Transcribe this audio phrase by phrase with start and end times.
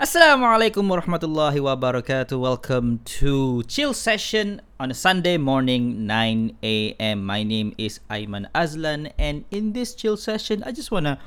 [0.00, 2.32] Assalamualaikum warahmatullahi wabarakatuh.
[2.40, 7.20] Welcome to Chill Session on a Sunday morning, 9 a.m.
[7.20, 11.20] My name is Aiman Azlan, and in this Chill Session, I just want to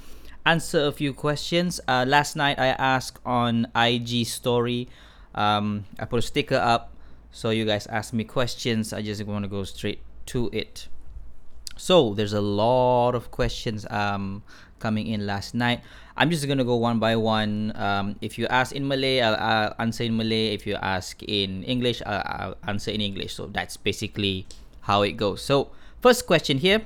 [0.50, 1.86] answer a few questions.
[1.86, 4.90] Uh, last night, I asked on IG story.
[5.38, 6.98] Um, I put a sticker up,
[7.30, 8.90] so you guys asked me questions.
[8.90, 10.02] I just want to go straight
[10.34, 10.90] to it.
[11.76, 14.44] So there's a lot of questions um,
[14.80, 15.82] coming in last night.
[16.16, 17.74] I'm just gonna go one by one.
[17.76, 20.54] Um, if you ask in Malay, I'll, I'll answer in Malay.
[20.54, 23.34] If you ask in English, I'll, I'll answer in English.
[23.34, 24.46] So that's basically
[24.82, 25.42] how it goes.
[25.42, 26.86] So first question here.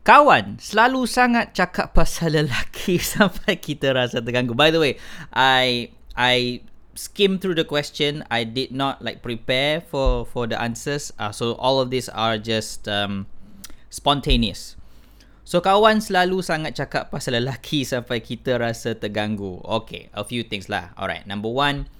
[0.00, 4.56] Kawan selalu sangat cakap pasal lelaki sampai kita rasa terganggu.
[4.56, 4.96] By the way,
[5.28, 8.24] I I skim through the question.
[8.30, 11.12] I did not like prepare for for the answers.
[11.18, 13.26] Uh, so all of these are just um,
[13.90, 14.80] spontaneous.
[15.42, 19.58] So kawan selalu sangat cakap pasal lelaki sampai kita rasa terganggu.
[19.66, 20.94] Okay, a few things lah.
[20.94, 21.90] Alright, number one,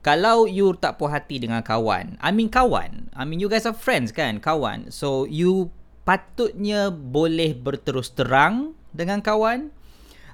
[0.00, 3.76] kalau you tak puas hati dengan kawan, I mean kawan, I mean you guys are
[3.76, 4.94] friends kan, kawan.
[4.94, 5.74] So you
[6.08, 9.74] patutnya boleh berterus terang dengan kawan.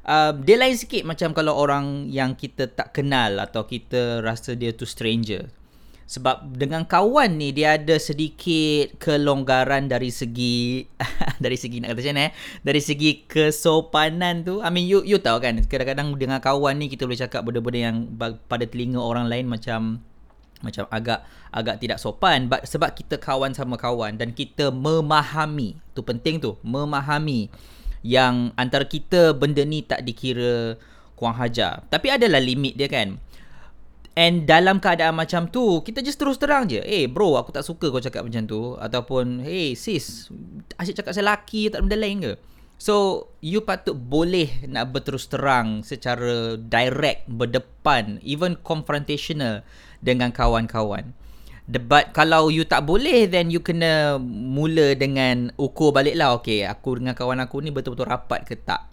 [0.06, 4.70] Uh, dia lain sikit macam kalau orang yang kita tak kenal atau kita rasa dia
[4.70, 5.50] tu stranger.
[6.06, 10.86] Sebab dengan kawan ni dia ada sedikit kelonggaran dari segi
[11.42, 12.30] dari segi nak kata macam eh?
[12.62, 14.62] Dari segi kesopanan tu.
[14.62, 18.06] I mean you you tahu kan kadang-kadang dengan kawan ni kita boleh cakap benda-benda yang
[18.46, 19.98] pada telinga orang lain macam
[20.62, 22.46] macam agak agak tidak sopan.
[22.46, 25.74] But sebab kita kawan sama kawan dan kita memahami.
[25.90, 27.50] Tu penting tu memahami
[28.06, 30.78] yang antara kita benda ni tak dikira
[31.18, 33.18] kurang hajar tapi adalah limit dia kan
[34.16, 36.80] And dalam keadaan macam tu, kita just terus terang je.
[36.80, 38.72] Eh hey, bro, aku tak suka kau cakap macam tu.
[38.80, 40.32] Ataupun, hey sis,
[40.80, 42.32] asyik cakap saya lelaki tak benda lain ke?
[42.80, 49.60] So, you patut boleh nak berterus terang secara direct, berdepan, even confrontational
[50.00, 51.12] dengan kawan-kawan.
[51.66, 56.38] But kalau you tak boleh, then you kena mula dengan ukur balik lah.
[56.38, 58.86] Okay, aku dengan kawan aku ni betul-betul rapat ke tak?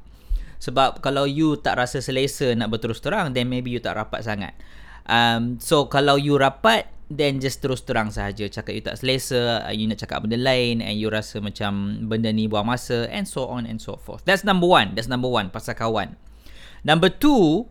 [0.58, 4.58] Sebab kalau you tak rasa selesa nak berterus terang, then maybe you tak rapat sangat.
[5.06, 9.74] Um, so kalau you rapat then just terus terang sahaja cakap you tak selesa, uh,
[9.76, 13.46] you nak cakap benda lain and you rasa macam benda ni buang masa and so
[13.46, 14.26] on and so forth.
[14.26, 14.98] That's number one.
[14.98, 16.18] That's number one pasal kawan.
[16.82, 17.70] Number two,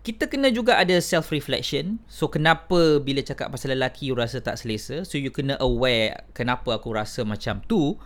[0.00, 2.00] kita kena juga ada self reflection.
[2.08, 5.04] So kenapa bila cakap pasal lelaki you rasa tak selesa?
[5.04, 8.00] So you kena aware kenapa aku rasa macam tu.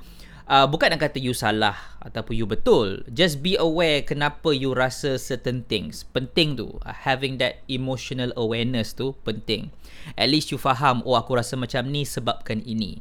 [0.44, 1.72] Uh, bukan nak kata you salah
[2.04, 3.00] ataupun you betul.
[3.08, 6.04] Just be aware kenapa you rasa certain things.
[6.04, 6.76] Penting tu.
[6.84, 9.70] Uh, having that emotional awareness tu penting.
[10.18, 13.00] At least you faham oh aku rasa macam ni sebabkan ini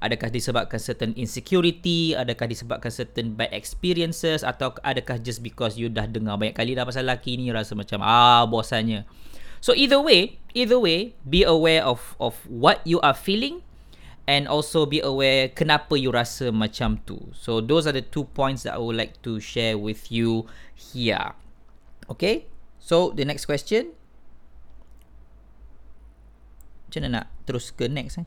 [0.00, 6.08] adakah disebabkan certain insecurity adakah disebabkan certain bad experiences atau adakah just because you dah
[6.08, 9.04] dengar banyak kali dah pasal lelaki ni rasa macam ah bosannya
[9.60, 13.60] so either way either way be aware of of what you are feeling
[14.30, 17.18] and also be aware kenapa you rasa macam tu.
[17.34, 20.46] So those are the two points that I would like to share with you
[20.78, 21.34] here.
[22.06, 22.46] Okay?
[22.78, 23.90] So the next question.
[26.86, 28.26] Macam mana nak terus ke next eh?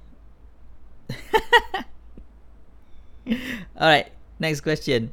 [3.80, 5.12] Alright, next question.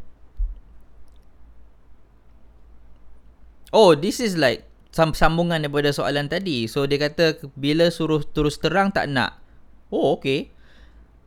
[3.71, 6.67] Oh, this is like sambungan daripada soalan tadi.
[6.67, 9.39] So dia kata bila suruh terus terang tak nak.
[9.95, 10.51] Oh, okay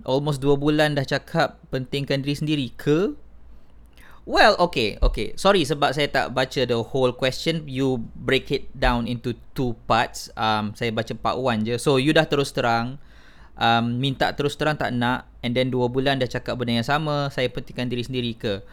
[0.05, 3.15] almost 2 bulan dah cakap pentingkan diri sendiri ke?
[4.23, 5.35] Well, okay, okay.
[5.35, 7.67] Sorry sebab saya tak baca the whole question.
[7.67, 10.31] You break it down into two parts.
[10.39, 11.75] Um, saya baca part one je.
[11.75, 13.03] So, you dah terus terang.
[13.53, 15.29] Um, minta terus terang tak nak.
[15.45, 17.29] And then 2 bulan dah cakap benda yang sama.
[17.29, 18.63] Saya pentingkan diri sendiri ke?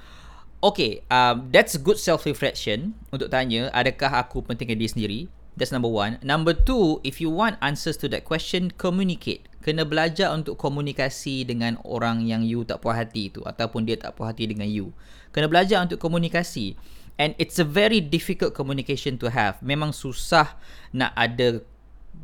[0.61, 3.73] Okay, um, that's good self-reflection untuk tanya.
[3.73, 5.21] Adakah aku pentingkan diri sendiri?
[5.57, 6.21] That's number one.
[6.21, 11.77] Number two, if you want answers to that question, communicate kena belajar untuk komunikasi dengan
[11.85, 14.97] orang yang you tak puas hati tu ataupun dia tak puas hati dengan you.
[15.37, 16.81] Kena belajar untuk komunikasi.
[17.21, 19.61] And it's a very difficult communication to have.
[19.61, 20.57] Memang susah
[20.97, 21.61] nak ada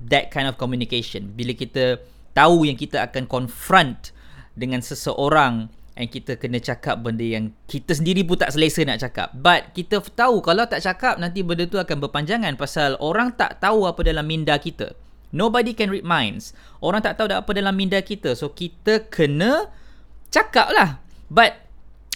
[0.08, 1.36] that kind of communication.
[1.36, 2.00] Bila kita
[2.36, 4.12] tahu yang kita akan confront
[4.52, 9.32] dengan seseorang and kita kena cakap benda yang kita sendiri pun tak selesa nak cakap.
[9.32, 13.88] But kita tahu kalau tak cakap nanti benda tu akan berpanjangan pasal orang tak tahu
[13.88, 14.92] apa dalam minda kita.
[15.34, 16.54] Nobody can read minds.
[16.78, 18.38] Orang tak tahu apa dalam minda kita.
[18.38, 19.68] So, kita kena
[20.30, 21.02] cakap lah.
[21.26, 21.66] But,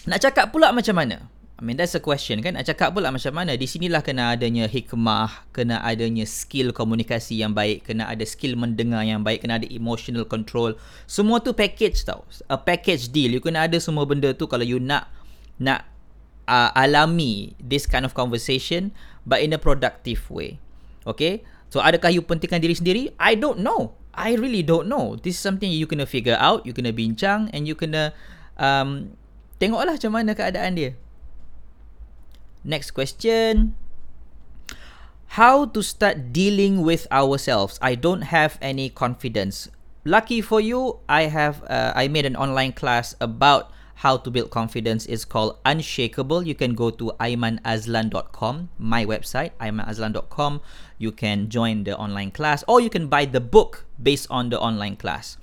[0.07, 1.27] nak cakap pula macam mana?
[1.61, 2.57] I mean, that's a question kan?
[2.57, 3.53] Nak cakap pula macam mana?
[3.53, 9.05] Di sinilah kena adanya hikmah, kena adanya skill komunikasi yang baik, kena ada skill mendengar
[9.05, 10.73] yang baik, kena ada emotional control.
[11.05, 12.25] Semua tu package tau.
[12.49, 13.37] A package deal.
[13.37, 15.05] You kena ada semua benda tu kalau you nak
[15.61, 15.85] nak
[16.49, 18.89] uh, alami this kind of conversation
[19.29, 20.57] but in a productive way.
[21.05, 21.45] Okay?
[21.69, 23.03] So adakah you pentingkan diri sendiri?
[23.21, 23.93] I don't know.
[24.17, 25.13] I really don't know.
[25.13, 28.17] This is something you kena figure out, you kena bincang and you kena
[28.57, 29.13] um,
[29.61, 30.97] tengoklah macam mana keadaan dia.
[32.63, 33.75] Next question.
[35.39, 37.79] How to start dealing with ourselves?
[37.81, 39.69] I don't have any confidence.
[40.03, 43.71] Lucky for you, I have uh, I made an online class about
[44.01, 46.41] how to build confidence is called Unshakable.
[46.41, 50.61] You can go to aimanazlan.com, my website, aimanazlan.com.
[50.97, 54.59] You can join the online class or you can buy the book based on the
[54.59, 55.37] online class.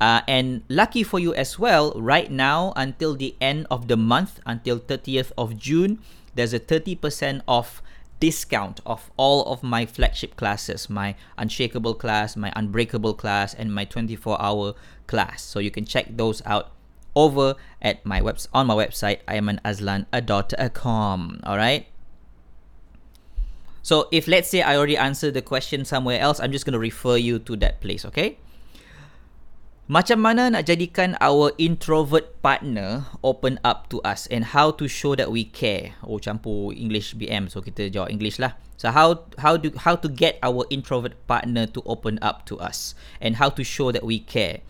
[0.00, 4.40] Uh, and lucky for you as well, right now until the end of the month,
[4.44, 6.00] until 30th of June,
[6.34, 7.82] there's a 30% off
[8.20, 13.84] discount of all of my flagship classes my unshakable class my unbreakable class and my
[13.84, 14.74] 24 hour
[15.10, 15.42] class.
[15.42, 16.70] So you can check those out
[17.16, 21.88] over at my webs on my website aimanazlan.com all right
[23.82, 26.78] so if let's say i already answered the question somewhere else i'm just going to
[26.78, 28.38] refer you to that place okay
[29.90, 35.18] Macam mana nak jadikan our introvert partner open up to us and how to show
[35.18, 35.98] that we care?
[36.06, 38.54] Oh campur English BM so kita jawab English lah.
[38.78, 42.94] So how how do how to get our introvert partner to open up to us
[43.18, 44.62] and how to show that we care?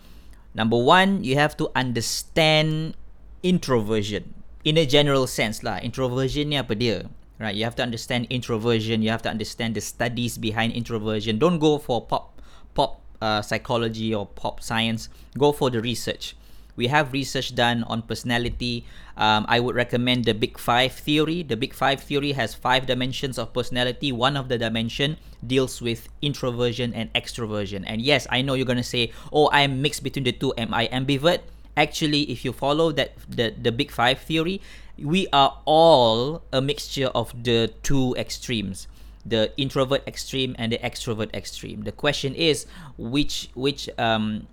[0.57, 2.97] Number one, you have to understand
[3.45, 4.33] introversion
[4.65, 5.77] in a general sense lah.
[5.85, 7.05] Introversion ni apa dia?
[7.37, 9.05] Right, you have to understand introversion.
[9.05, 11.37] You have to understand the studies behind introversion.
[11.37, 12.40] Don't go for pop
[13.21, 15.09] uh, psychology or pop science.
[15.37, 16.35] Go for the research.
[16.75, 18.85] We have research done on personality.
[19.17, 21.43] Um, I would recommend the Big Five theory.
[21.43, 24.11] The Big Five theory has five dimensions of personality.
[24.11, 27.83] One of the dimension deals with introversion and extroversion.
[27.85, 30.53] And yes, I know you're gonna say, "Oh, I'm mixed between the two.
[30.57, 31.45] Am I ambivert?"
[31.75, 34.61] Actually, if you follow that the the Big Five theory,
[34.97, 38.87] we are all a mixture of the two extremes
[39.25, 42.65] the introvert extreme and the extrovert extreme the question is
[42.97, 44.47] which which um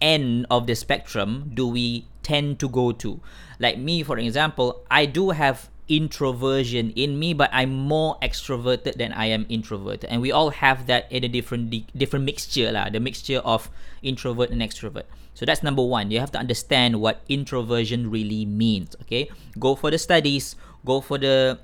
[0.00, 3.20] end of the spectrum do we tend to go to?
[3.58, 9.12] Like me, for example, I do have introversion in me, but I'm more extroverted than
[9.12, 12.90] I am introverted, and we all have that in a different different mixture lah.
[12.90, 13.70] The mixture of
[14.02, 15.06] introvert and extrovert.
[15.34, 16.10] So that's number one.
[16.10, 18.96] You have to understand what introversion really means.
[19.06, 20.56] Okay, go for the studies.
[20.84, 21.58] Go for the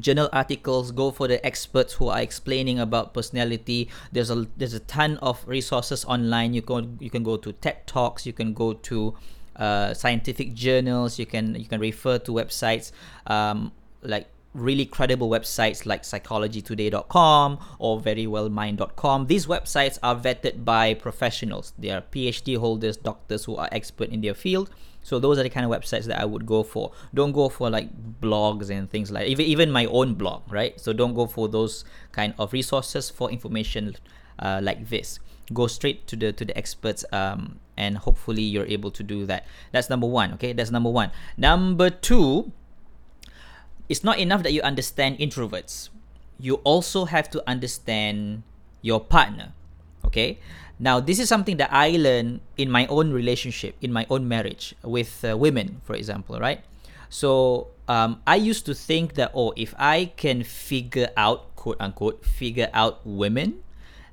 [0.00, 3.88] journal articles go for the experts who are explaining about personality.
[4.12, 6.54] There's a there's a ton of resources online.
[6.54, 9.14] You can you can go to ted talks you can go to
[9.56, 12.92] uh, scientific journals you can you can refer to websites
[13.26, 21.72] um, like really credible websites like psychologytoday.com or verywellmind.com these websites are vetted by professionals.
[21.78, 24.70] They are phd holders doctors who are expert in their field
[25.08, 26.92] so those are the kind of websites that I would go for.
[27.14, 27.88] Don't go for like
[28.20, 30.78] blogs and things like even even my own blog, right?
[30.78, 33.96] So don't go for those kind of resources for information
[34.38, 35.18] uh, like this.
[35.50, 39.46] Go straight to the to the experts, um, and hopefully you're able to do that.
[39.72, 40.34] That's number one.
[40.34, 41.10] Okay, that's number one.
[41.38, 42.52] Number two,
[43.88, 45.88] it's not enough that you understand introverts.
[46.38, 48.42] You also have to understand
[48.82, 49.54] your partner.
[50.04, 50.38] Okay,
[50.78, 54.74] now, this is something that I learned in my own relationship, in my own marriage
[54.82, 56.62] with uh, women, for example, right?
[57.08, 62.24] So, um, I used to think that, oh, if I can figure out, quote unquote,
[62.24, 63.64] figure out women,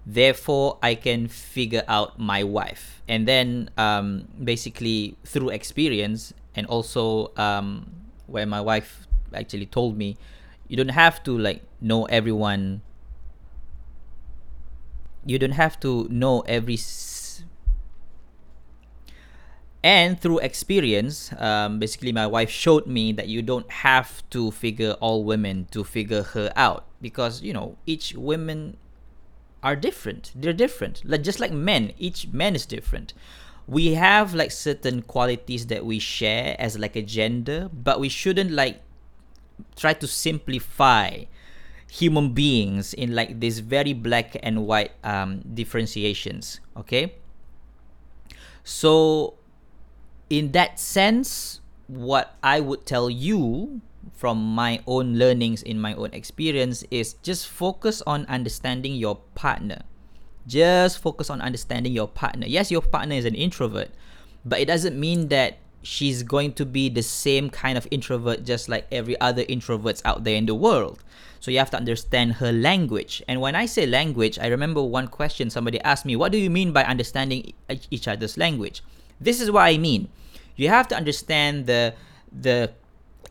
[0.06, 3.04] therefore I can figure out my wife.
[3.08, 7.92] And then, um, basically, through experience, and also um,
[8.26, 10.18] where my wife actually told me,
[10.68, 12.82] you don't have to like know everyone
[15.26, 16.78] you don't have to know every
[19.84, 24.94] and through experience um, basically my wife showed me that you don't have to figure
[25.00, 28.78] all women to figure her out because you know each women
[29.66, 30.32] are different.
[30.36, 31.02] They're different.
[31.04, 33.14] Like just like men each man is different.
[33.68, 38.52] We have like certain qualities that we share as like a gender but we shouldn't
[38.52, 38.82] like
[39.76, 41.26] try to simplify
[41.90, 47.16] human beings in like this very black and white um, differentiations okay?
[48.64, 49.36] So
[50.30, 53.80] in that sense what i would tell you
[54.14, 59.82] from my own learnings in my own experience is just focus on understanding your partner.
[60.48, 62.48] Just focus on understanding your partner.
[62.48, 63.90] Yes your partner is an introvert
[64.46, 68.68] but it doesn't mean that she's going to be the same kind of introvert just
[68.68, 71.04] like every other introverts out there in the world
[71.46, 73.22] so you have to understand her language.
[73.28, 76.50] And when I say language, I remember one question somebody asked me, What do you
[76.50, 77.54] mean by understanding
[77.92, 78.82] each other's language?
[79.22, 80.10] This is what I mean.
[80.56, 81.94] You have to understand the
[82.34, 82.72] the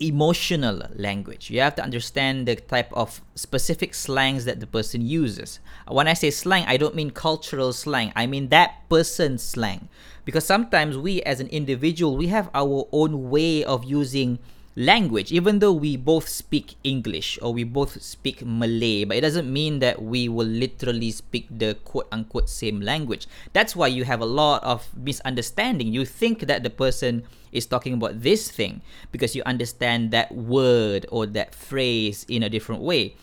[0.01, 1.51] emotional language.
[1.51, 5.61] You have to understand the type of specific slangs that the person uses.
[5.89, 8.13] When I say slang, I don't mean cultural slang.
[8.17, 9.89] I mean that person's slang.
[10.25, 14.39] Because sometimes we as an individual, we have our own way of using
[14.77, 19.51] language even though we both speak english or we both speak malay but it doesn't
[19.51, 23.27] mean that we will literally speak the quote unquote same language.
[23.53, 25.93] That's why you have a lot of misunderstanding.
[25.93, 31.07] You think that the person is talking about this thing because you understand that word
[31.11, 33.15] or that phrase in a different way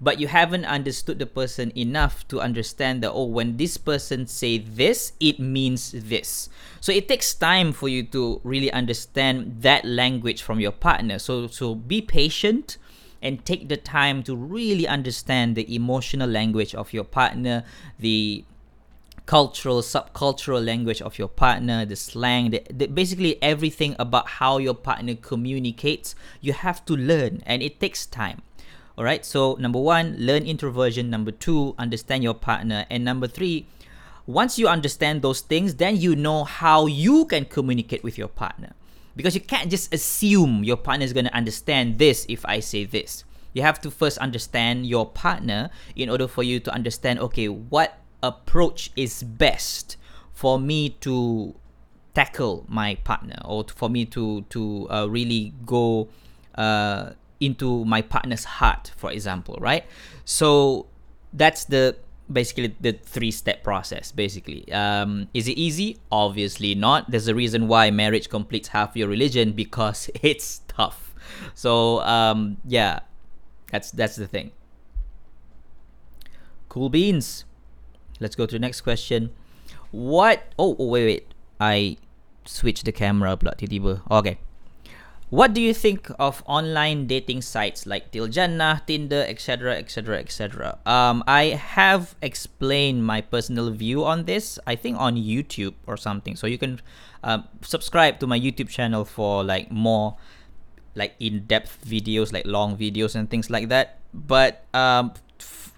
[0.00, 4.58] but you haven't understood the person enough to understand that oh when this person say
[4.58, 6.48] this it means this.
[6.80, 11.18] So it takes time for you to really understand that language from your partner.
[11.18, 12.78] So so be patient
[13.22, 17.64] and take the time to really understand the emotional language of your partner
[17.98, 18.44] the
[19.26, 24.74] cultural subcultural language of your partner the slang the, the, basically everything about how your
[24.74, 28.42] partner communicates you have to learn and it takes time
[29.00, 29.24] all right.
[29.24, 31.08] So number one, learn introversion.
[31.08, 32.84] Number two, understand your partner.
[32.90, 33.66] And number three,
[34.26, 38.74] once you understand those things, then you know how you can communicate with your partner.
[39.16, 42.84] Because you can't just assume your partner is going to understand this if I say
[42.84, 43.24] this.
[43.54, 48.00] You have to first understand your partner in order for you to understand okay, what
[48.22, 49.96] approach is best
[50.34, 51.54] for me to
[52.12, 56.10] tackle my partner or for me to to uh, really go
[56.56, 59.84] uh, into my partner's heart, for example, right?
[60.24, 60.86] So
[61.32, 61.96] that's the
[62.30, 64.70] basically the three step process basically.
[64.72, 65.98] Um, is it easy?
[66.12, 67.10] Obviously not.
[67.10, 71.14] There's a reason why marriage completes half your religion because it's tough.
[71.54, 73.00] So um, yeah
[73.70, 74.52] that's that's the thing.
[76.68, 77.44] Cool beans.
[78.20, 79.30] Let's go to the next question.
[79.90, 81.34] What oh, oh wait wait.
[81.58, 81.96] I
[82.44, 84.02] switched the camera pula tiba-tiba.
[84.10, 84.38] Okay
[85.30, 90.78] what do you think of online dating sites like Tiljana, Tinder, etc., etc., etc.?
[90.84, 94.58] I have explained my personal view on this.
[94.66, 96.34] I think on YouTube or something.
[96.34, 96.80] So you can
[97.22, 100.16] um, subscribe to my YouTube channel for like more
[100.96, 104.00] like in-depth videos, like long videos and things like that.
[104.12, 105.14] But um,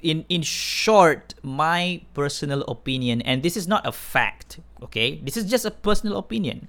[0.00, 4.60] in in short, my personal opinion, and this is not a fact.
[4.82, 6.68] Okay, this is just a personal opinion.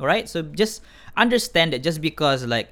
[0.00, 0.82] All right, so just
[1.16, 2.70] understand that just because like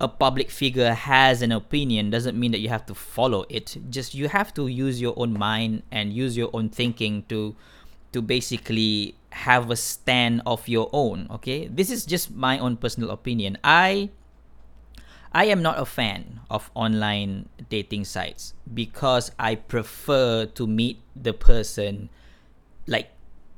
[0.00, 3.76] a public figure has an opinion doesn't mean that you have to follow it.
[3.90, 7.54] Just you have to use your own mind and use your own thinking to
[8.12, 11.66] to basically have a stand of your own okay?
[11.66, 13.58] This is just my own personal opinion.
[13.62, 14.10] I
[15.34, 21.32] i am not a fan of online dating sites because i prefer to meet the
[21.32, 22.08] person
[22.86, 23.10] like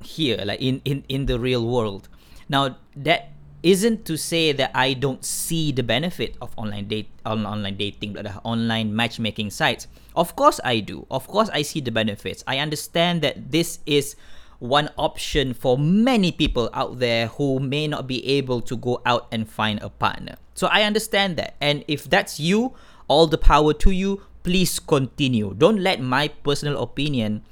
[0.02, 2.08] here like in in in the real world
[2.48, 7.44] now that isn't to say that I don't see the benefit of online date on
[7.46, 9.88] online dating, the online matchmaking sites.
[10.14, 11.06] Of course I do.
[11.10, 12.44] Of course I see the benefits.
[12.46, 14.14] I understand that this is
[14.58, 19.26] one option for many people out there who may not be able to go out
[19.32, 20.36] and find a partner.
[20.54, 21.56] So I understand that.
[21.60, 22.72] And if that's you,
[23.08, 24.22] all the power to you.
[24.42, 25.54] Please continue.
[25.58, 27.42] Don't let my personal opinion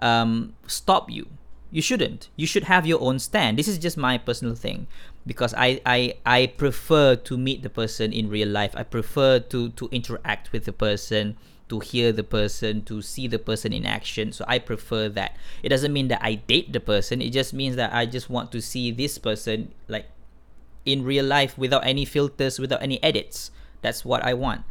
[0.00, 1.28] um, stop you
[1.70, 2.28] you shouldn't.
[2.36, 3.58] You should have your own stand.
[3.58, 4.86] This is just my personal thing.
[5.26, 8.74] Because I, I i prefer to meet the person in real life.
[8.74, 11.36] I prefer to to interact with the person
[11.68, 14.32] to hear the person to see the person in action.
[14.32, 15.36] So i prefer that.
[15.62, 17.22] It doesn't mean that i date the person.
[17.22, 20.06] It just means that i just want to see this person like
[20.84, 23.52] in real life without any filters without any edits.
[23.82, 24.62] That's what i want.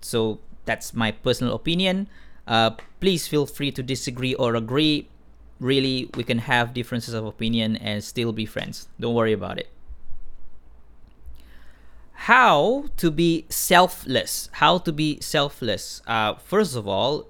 [0.00, 2.08] So that's my personal opinion.
[2.46, 5.08] Uh, please feel free to disagree or agree
[5.60, 8.88] really we can have differences of opinion and still be friends.
[8.98, 9.68] Don't worry about it.
[12.12, 14.48] How to be selfless?
[14.52, 16.00] How to be selfless?
[16.06, 17.28] Uh, first of all,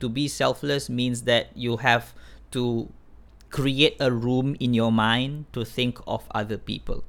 [0.00, 2.14] to be selfless means that you have
[2.52, 2.88] to
[3.50, 7.02] create a room in your mind to think of other people.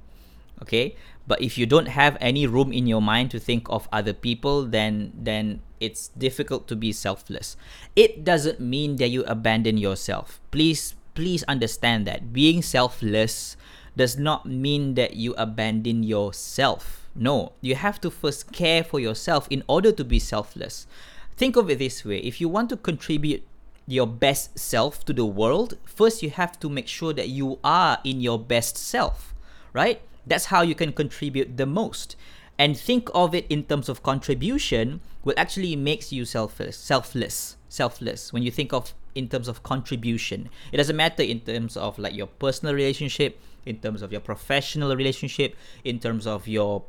[0.61, 0.95] Okay,
[1.27, 4.63] but if you don't have any room in your mind to think of other people,
[4.63, 7.55] then then it's difficult to be selfless.
[7.95, 10.39] It doesn't mean that you abandon yourself.
[10.49, 13.57] Please, please understand that being selfless
[13.95, 17.09] does not mean that you abandon yourself.
[17.13, 20.87] No, you have to first care for yourself in order to be selfless.
[21.35, 23.43] Think of it this way if you want to contribute
[23.85, 27.99] your best self to the world, first you have to make sure that you are
[28.03, 29.33] in your best self,
[29.73, 30.01] right?
[30.27, 32.15] That's how you can contribute the most.
[32.59, 38.33] And think of it in terms of contribution will actually makes you selfless selfless selfless
[38.33, 40.49] when you think of in terms of contribution.
[40.71, 44.95] It doesn't matter in terms of like your personal relationship in terms of your professional
[44.95, 46.83] relationship in terms of your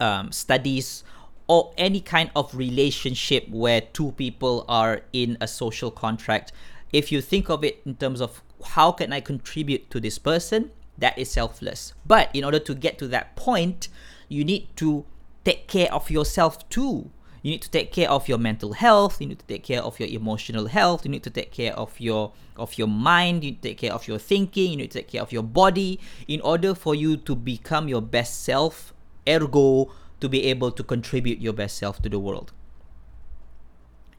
[0.00, 1.04] um, studies
[1.46, 6.52] or any kind of relationship where two people are in a social contract.
[6.92, 10.70] If you think of it in terms of how can i contribute to this person
[10.98, 11.94] that is selfless.
[12.06, 13.88] But in order to get to that point
[14.28, 15.04] you need to
[15.44, 17.10] take care of yourself too.
[17.42, 19.98] You need to take care of your mental health you need to take care of
[20.00, 23.62] your emotional health you need to take care of your of your mind you need
[23.62, 26.40] to take care of your thinking you need to take care of your body in
[26.40, 28.92] order for you to become your best self
[29.26, 29.90] ergo
[30.20, 32.52] to be able to contribute your best self to the world.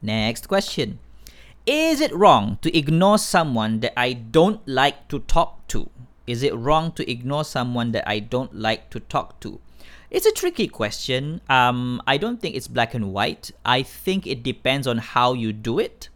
[0.00, 0.98] Next question.
[1.66, 5.90] Is it wrong to ignore someone that i don't like to talk to
[6.30, 9.60] is it wrong to ignore someone that i don't like to talk to
[10.10, 11.40] it's a tricky question.
[11.48, 13.52] Um, I don't think it's black and white.
[13.64, 16.08] I think it depends on how you do it.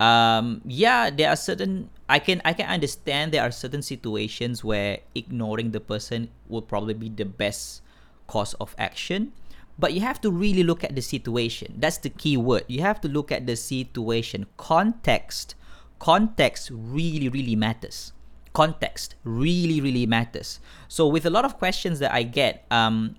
[0.00, 4.98] Um, yeah, there are certain I can I can understand there are certain situations where
[5.14, 7.82] ignoring the person will probably be the best
[8.26, 9.32] course of action.
[9.78, 11.76] But you have to really look at the situation.
[11.78, 12.64] That's the key word.
[12.66, 14.46] You have to look at the situation.
[14.56, 15.54] Context.
[16.00, 18.12] Context really, really matters
[18.52, 20.60] context really really matters.
[20.88, 23.16] So with a lot of questions that i get um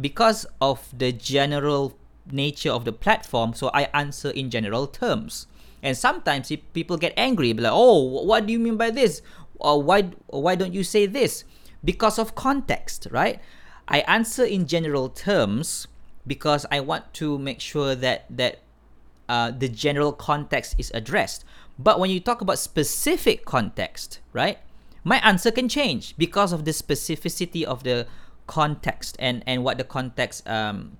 [0.00, 1.96] because of the general
[2.30, 5.46] nature of the platform so i answer in general terms.
[5.82, 9.22] And sometimes people get angry be like oh what do you mean by this?
[9.58, 11.44] Or why why don't you say this?
[11.84, 13.40] Because of context right?
[13.88, 15.88] I answer in general terms
[16.26, 18.60] because i want to make sure that that
[19.28, 21.44] uh, the general context is addressed
[21.78, 24.58] but when you talk about specific context, right,
[25.04, 28.06] my answer can change because of the specificity of the
[28.46, 30.98] context and, and what the context um,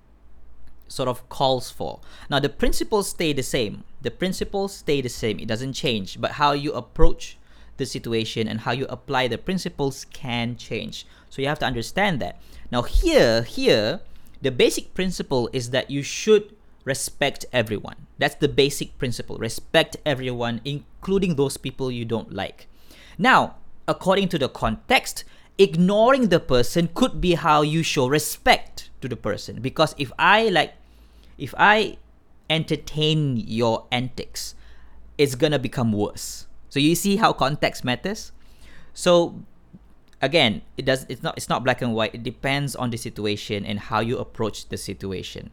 [0.87, 1.99] sort of calls for.
[2.29, 3.83] Now, the principles stay the same.
[4.01, 5.39] The principles stay the same.
[5.39, 6.19] It doesn't change.
[6.19, 7.37] But how you approach
[7.77, 11.05] the situation and how you apply the principles can change.
[11.29, 12.39] So you have to understand that.
[12.71, 14.01] Now, here, here,
[14.41, 18.07] the basic principle is that you should respect everyone.
[18.17, 19.37] That's the basic principle.
[19.37, 22.67] Respect everyone, including those people you don't like.
[23.17, 23.55] Now,
[23.87, 25.23] according to the context,
[25.57, 29.61] ignoring the person could be how you show respect to the person.
[29.61, 30.73] Because if I like,
[31.37, 31.97] if I
[32.49, 34.55] entertain your antics,
[35.17, 36.47] it's gonna become worse.
[36.69, 38.31] So you see how context matters.
[38.93, 39.43] So
[40.21, 41.05] again, it does.
[41.09, 41.37] It's not.
[41.37, 42.15] It's not black and white.
[42.15, 45.51] It depends on the situation and how you approach the situation.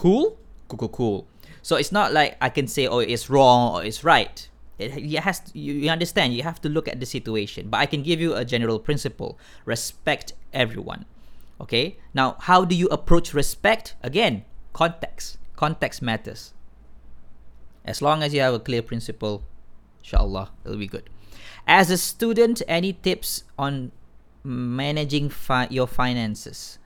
[0.00, 0.38] Cool?
[0.68, 1.26] Cool, cool, cool.
[1.60, 4.48] So it's not like I can say, oh, it's wrong or it's right.
[4.78, 6.32] It, it has to, you, understand.
[6.32, 7.68] You have to look at the situation.
[7.68, 11.04] But I can give you a general principle: respect everyone.
[11.60, 11.98] Okay.
[12.14, 13.94] Now, how do you approach respect?
[14.02, 15.36] Again, context.
[15.54, 16.54] Context matters.
[17.84, 19.44] As long as you have a clear principle,
[20.00, 21.10] inshallah, it'll be good.
[21.66, 23.92] As a student, any tips on
[24.42, 26.78] managing fi- your finances?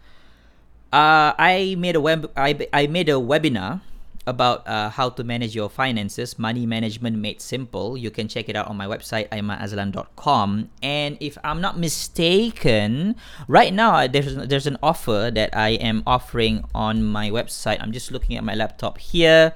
[0.94, 2.30] Uh, I made a web.
[2.36, 3.80] I, I made a webinar
[4.28, 7.98] about uh, how to manage your finances, money management made simple.
[7.98, 10.70] You can check it out on my website aimanazlan.com.
[10.84, 13.16] And if I'm not mistaken,
[13.48, 17.82] right now there's there's an offer that I am offering on my website.
[17.82, 19.52] I'm just looking at my laptop here.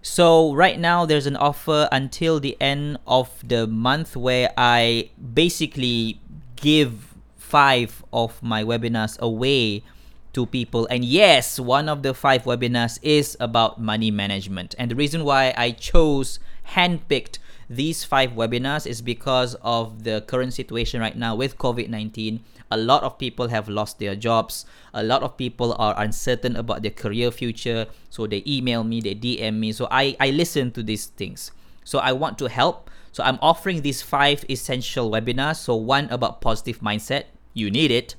[0.00, 6.22] So right now there's an offer until the end of the month where I basically
[6.56, 9.84] give five of my webinars away
[10.32, 10.86] to people.
[10.90, 14.74] And yes, one of the five webinars is about money management.
[14.78, 16.38] And the reason why I chose,
[16.74, 17.38] handpicked
[17.68, 22.42] these five webinars is because of the current situation right now with COVID 19.
[22.72, 24.64] A lot of people have lost their jobs.
[24.94, 27.86] A lot of people are uncertain about their career future.
[28.10, 29.72] So they email me, they DM me.
[29.72, 31.50] So I, I listen to these things.
[31.84, 32.90] So I want to help.
[33.12, 35.56] So I'm offering these five essential webinars.
[35.56, 37.24] So one about positive mindset.
[37.54, 38.14] You need it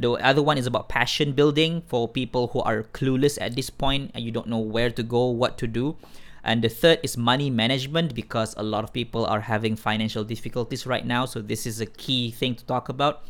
[0.00, 4.10] the other one is about passion building for people who are clueless at this point
[4.14, 5.96] and you don't know where to go, what to do.
[6.44, 10.86] And the third is money management because a lot of people are having financial difficulties
[10.86, 11.24] right now.
[11.26, 13.24] So this is a key thing to talk about.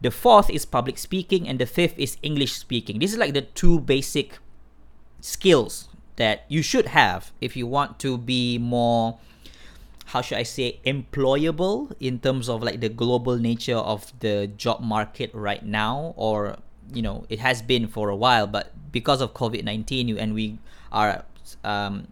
[0.00, 3.00] The fourth is public speaking, and the fifth is English speaking.
[3.00, 4.38] This is like the two basic
[5.20, 9.18] skills that you should have if you want to be more
[10.08, 14.80] how should I say employable in terms of like the global nature of the job
[14.80, 16.14] market right now?
[16.16, 16.56] Or
[16.92, 20.58] you know it has been for a while but because of COVID-19 and we
[20.90, 21.24] are
[21.62, 22.08] um,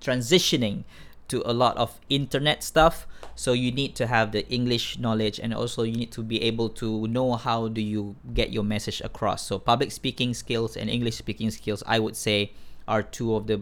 [0.00, 0.84] transitioning
[1.28, 3.06] to a lot of internet stuff.
[3.34, 6.70] So you need to have the english knowledge and also you need to be able
[6.80, 9.44] to know how do you get your message across.
[9.44, 12.52] So public speaking skills and english speaking skills i would say
[12.88, 13.60] are two of the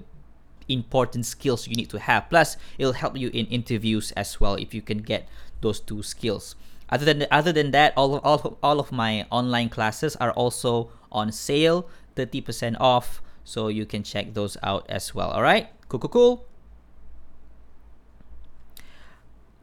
[0.71, 2.31] important skills you need to have.
[2.31, 5.29] Plus, it'll help you in interviews as well if you can get
[5.61, 6.55] those two skills.
[6.89, 10.91] Other than other than that, all of, all all of my online classes are also
[11.13, 13.23] on sale, 30% off.
[13.45, 15.31] So you can check those out as well.
[15.31, 16.47] All right, cool, cool, cool.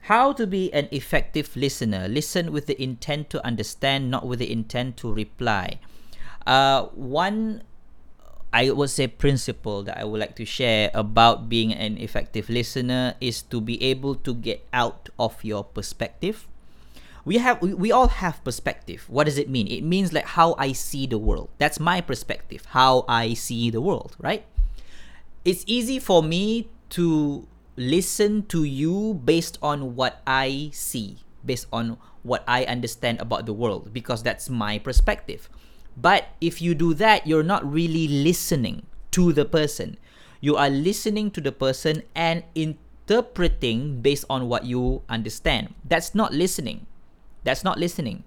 [0.08, 2.08] How to be an effective listener.
[2.08, 5.80] Listen with the intent to understand, not with the intent to reply.
[6.48, 7.63] Uh, one,
[8.54, 13.16] I would say, principle that I would like to share about being an effective listener
[13.20, 16.48] is to be able to get out of your perspective.
[17.26, 19.04] We have, we, all have perspective.
[19.10, 19.68] What does it mean?
[19.68, 21.50] It means like how I see the world.
[21.58, 22.64] That's my perspective.
[22.72, 24.46] How I see the world, right?
[25.44, 31.98] It's easy for me to listen to you based on what I see, based on
[32.24, 35.50] what I understand about the world, because that's my perspective.
[35.98, 39.98] But if you do that, you're not really listening to the person.
[40.40, 45.74] You are listening to the person and interpreting based on what you understand.
[45.84, 46.86] That's not listening.
[47.44, 48.24] That's not listening.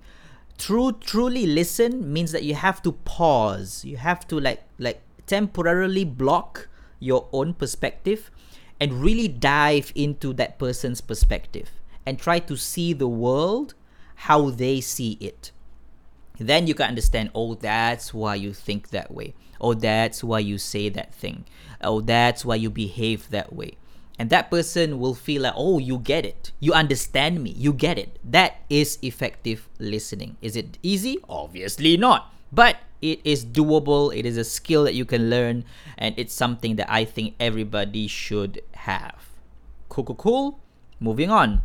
[0.59, 3.85] True truly listen means that you have to pause.
[3.85, 8.31] You have to like like temporarily block your own perspective
[8.81, 11.71] and really dive into that person's perspective
[12.05, 13.75] and try to see the world
[14.27, 15.53] how they see it.
[16.40, 19.35] Then you can understand, oh, that's why you think that way.
[19.61, 21.44] Oh, that's why you say that thing.
[21.83, 23.76] Oh, that's why you behave that way.
[24.18, 26.53] And that person will feel like, oh, you get it.
[26.59, 27.50] You understand me.
[27.50, 28.18] You get it.
[28.24, 30.37] That is effective listening.
[30.40, 31.18] Is it easy?
[31.29, 32.33] Obviously not.
[32.50, 34.14] But it is doable.
[34.16, 35.64] It is a skill that you can learn,
[35.96, 39.29] and it's something that I think everybody should have.
[39.88, 40.61] Cool, cool, cool.
[41.00, 41.62] Moving on.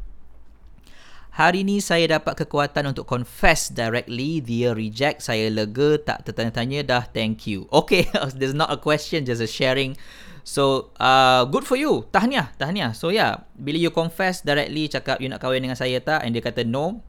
[1.36, 4.40] Hari ni saya dapat kekuatan untuk confess directly.
[4.40, 5.20] Dia reject.
[5.20, 6.00] Saya lega.
[6.00, 7.04] Tak tertanya-tanya dah.
[7.12, 7.68] Thank you.
[7.76, 8.08] Okay.
[8.40, 9.28] There's not a question.
[9.28, 10.00] Just a sharing.
[10.48, 12.08] So, uh, good for you.
[12.16, 12.56] Tahniah.
[12.56, 12.96] Tahniah.
[12.96, 13.44] So, yeah.
[13.60, 16.24] Bila you confess directly, cakap you nak kahwin dengan saya tak?
[16.24, 17.04] And dia kata no.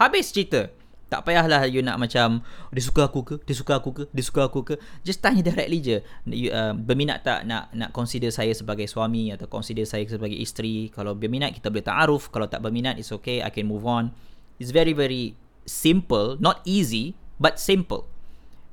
[0.00, 0.72] Habis cerita.
[1.08, 3.34] Tak payahlah you nak macam dia suka aku ke?
[3.48, 4.04] Dia suka aku ke?
[4.12, 4.74] Dia suka aku ke?
[5.00, 5.96] Just tanya directly je.
[6.28, 10.92] You, uh, berminat tak nak nak consider saya sebagai suami atau consider saya sebagai isteri?
[10.92, 12.28] Kalau berminat kita boleh ta'aruf.
[12.28, 13.40] Kalau tak berminat it's okay.
[13.40, 14.12] I can move on.
[14.60, 15.32] It's very very
[15.64, 18.04] simple, not easy but simple.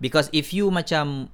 [0.04, 1.32] Because if you macam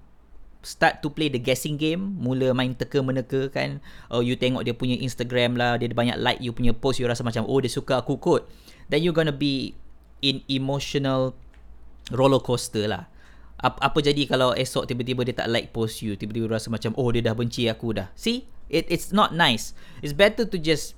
[0.61, 3.81] start to play the guessing game, mula main teka-meneka kan,
[4.13, 7.25] oh you tengok dia punya Instagram lah, dia banyak like you punya post, you rasa
[7.25, 8.45] macam oh dia suka aku kot.
[8.93, 9.73] Then you're gonna be
[10.21, 11.33] in emotional
[12.13, 13.09] roller coaster lah.
[13.61, 17.09] Apa, apa jadi kalau esok tiba-tiba dia tak like post you, tiba-tiba rasa macam oh
[17.13, 18.09] dia dah benci aku dah.
[18.17, 18.49] See?
[18.71, 19.75] It it's not nice.
[19.99, 20.95] It's better to just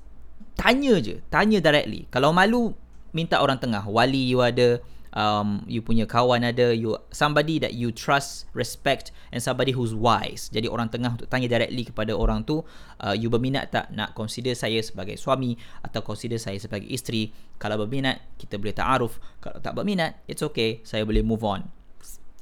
[0.55, 2.05] tanya je, tanya directly.
[2.13, 2.77] Kalau malu
[3.11, 4.77] minta orang tengah, wali you ada,
[5.13, 10.49] um, you punya kawan ada, you somebody that you trust, respect and somebody who's wise.
[10.49, 12.65] Jadi orang tengah untuk tanya directly kepada orang tu,
[13.01, 17.31] uh, you berminat tak nak consider saya sebagai suami atau consider saya sebagai isteri?
[17.61, 19.21] Kalau berminat, kita boleh ta'aruf.
[19.39, 21.69] Kalau tak berminat, it's okay, saya boleh move on.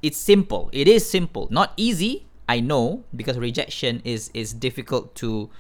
[0.01, 0.73] It's simple.
[0.73, 1.45] It is simple.
[1.53, 5.53] Not easy, I know, because rejection is is difficult to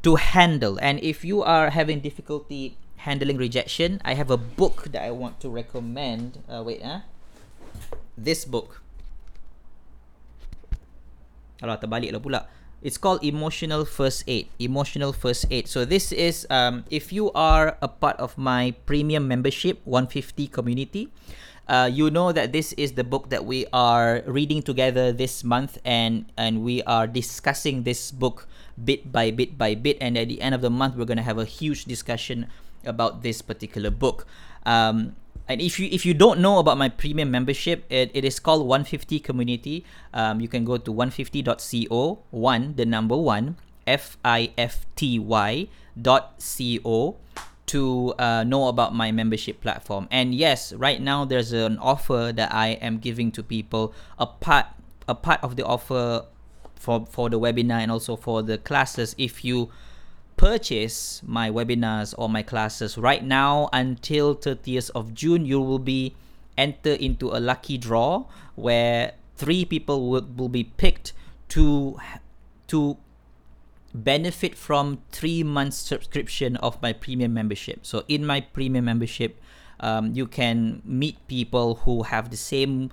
[0.00, 0.80] to handle.
[0.80, 5.38] And if you are having difficulty handling rejection, I have a book that I want
[5.46, 6.42] to recommend.
[6.50, 7.06] Uh, wait, ah,
[8.18, 8.82] this book.
[11.62, 12.50] Terbalik pula.
[12.82, 14.50] It's called Emotional First Aid.
[14.58, 15.66] Emotional First Aid.
[15.66, 21.08] So this is um, if you are a part of my premium membership 150 community,
[21.66, 25.78] uh, you know that this is the book that we are reading together this month,
[25.82, 29.96] and and we are discussing this book bit by bit by bit.
[29.98, 32.46] And at the end of the month, we're gonna have a huge discussion
[32.86, 34.26] about this particular book.
[34.64, 35.16] Um,
[35.48, 38.66] and if you if you don't know about my premium membership, it, it is called
[38.66, 39.84] 150 Community.
[40.12, 45.68] Um, you can go to 150.co, one the number one f i f t y
[45.94, 47.16] dot co
[47.66, 50.06] to uh, know about my membership platform.
[50.10, 53.94] And yes, right now there's an offer that I am giving to people.
[54.18, 54.66] A part
[55.08, 56.26] a part of the offer
[56.74, 59.14] for for the webinar and also for the classes.
[59.18, 59.70] If you
[60.36, 66.14] purchase my webinars or my classes right now until 30th of June, you will be
[66.58, 71.12] enter into a lucky draw where three people will, will be picked
[71.48, 71.98] to
[72.66, 72.96] to
[73.94, 77.86] benefit from three months subscription of my premium membership.
[77.86, 79.40] So in my premium membership,
[79.80, 82.90] um, you can meet people who have the same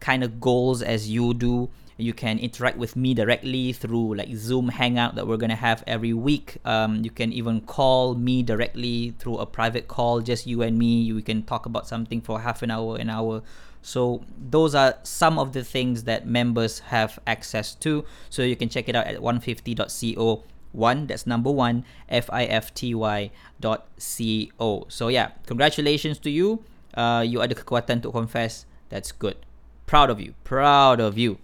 [0.00, 1.70] kind of goals as you do
[2.02, 6.12] you can interact with me directly through like Zoom Hangout that we're gonna have every
[6.12, 6.56] week.
[6.64, 11.12] Um, you can even call me directly through a private call, just you and me.
[11.12, 13.42] We can talk about something for half an hour, an hour.
[13.82, 18.04] So those are some of the things that members have access to.
[18.28, 20.44] So you can check it out at 150.co.
[20.72, 24.86] One, that's number one, F I F T Y dot C O.
[24.88, 26.62] So yeah, congratulations to you.
[26.94, 28.66] Uh, you ada kekuatan to confess.
[28.88, 29.36] That's good.
[29.86, 30.34] Proud of you.
[30.44, 31.38] Proud of you.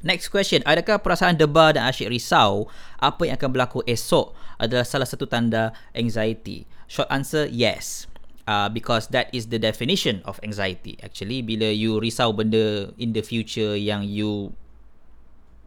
[0.00, 5.04] Next question, adakah perasaan debar dan asyik risau apa yang akan berlaku esok adalah salah
[5.04, 6.64] satu tanda anxiety?
[6.88, 8.08] Short answer, yes.
[8.48, 10.96] Uh, because that is the definition of anxiety.
[11.04, 14.56] Actually, bila you risau benda in the future yang you,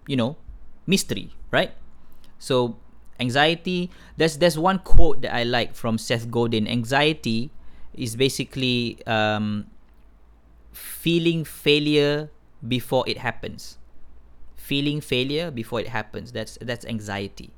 [0.10, 0.36] you know,
[0.90, 1.78] mystery, right?
[2.42, 2.82] So,
[3.22, 6.66] anxiety, there's, there's one quote that I like from Seth Godin.
[6.66, 7.54] Anxiety
[7.94, 9.70] is basically um,
[10.74, 12.34] feeling failure
[12.66, 13.78] before it happens
[14.74, 16.34] feeling failure before it happens.
[16.34, 17.54] That's that's anxiety.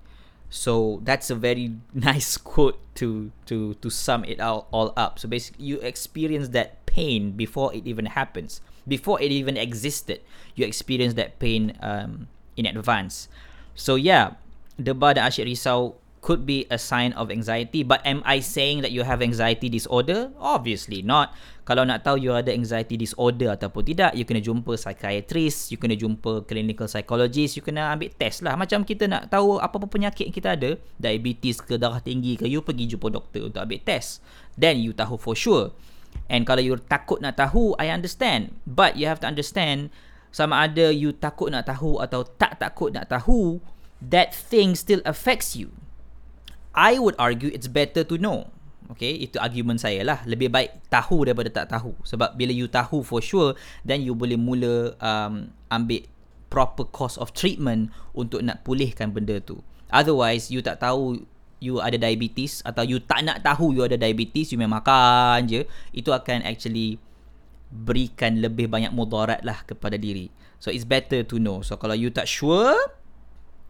[0.52, 5.16] So that's a very nice quote to to to sum it all, all up.
[5.24, 8.60] So basically you experience that pain before it even happens.
[8.84, 10.20] Before it even existed
[10.60, 12.28] you experience that pain um,
[12.60, 13.32] in advance.
[13.80, 14.36] So yeah
[14.76, 18.90] debar dan asyik risau could be a sign of anxiety but am i saying that
[18.90, 20.34] you have anxiety disorder?
[20.42, 21.38] Obviously not.
[21.62, 25.94] Kalau nak tahu you ada anxiety disorder ataupun tidak you kena jumpa psychiatrist you kena
[25.94, 28.58] jumpa clinical psychologist you kena ambil test lah.
[28.58, 32.98] Macam kita nak tahu apa-apa penyakit kita ada diabetes ke darah tinggi ke you pergi
[32.98, 34.26] jumpa doktor untuk ambil test.
[34.58, 35.78] Then you tahu for sure.
[36.26, 38.58] And kalau you takut nak tahu i understand.
[38.66, 39.94] But you have to understand
[40.34, 43.62] sama ada you takut nak tahu atau tak takut nak tahu
[44.02, 45.70] that thing still affects you
[46.76, 48.52] I would argue it's better to know.
[48.94, 50.22] Okay, itu argument saya lah.
[50.30, 51.98] Lebih baik tahu daripada tak tahu.
[52.06, 56.06] Sebab bila you tahu for sure, then you boleh mula um, ambil
[56.54, 59.58] proper course of treatment untuk nak pulihkan benda tu.
[59.90, 61.26] Otherwise, you tak tahu
[61.58, 65.62] you ada diabetes atau you tak nak tahu you ada diabetes, you memang makan je,
[65.96, 67.02] itu akan actually
[67.74, 70.30] berikan lebih banyak mudarat lah kepada diri.
[70.62, 71.66] So, it's better to know.
[71.66, 72.78] So, kalau you tak sure,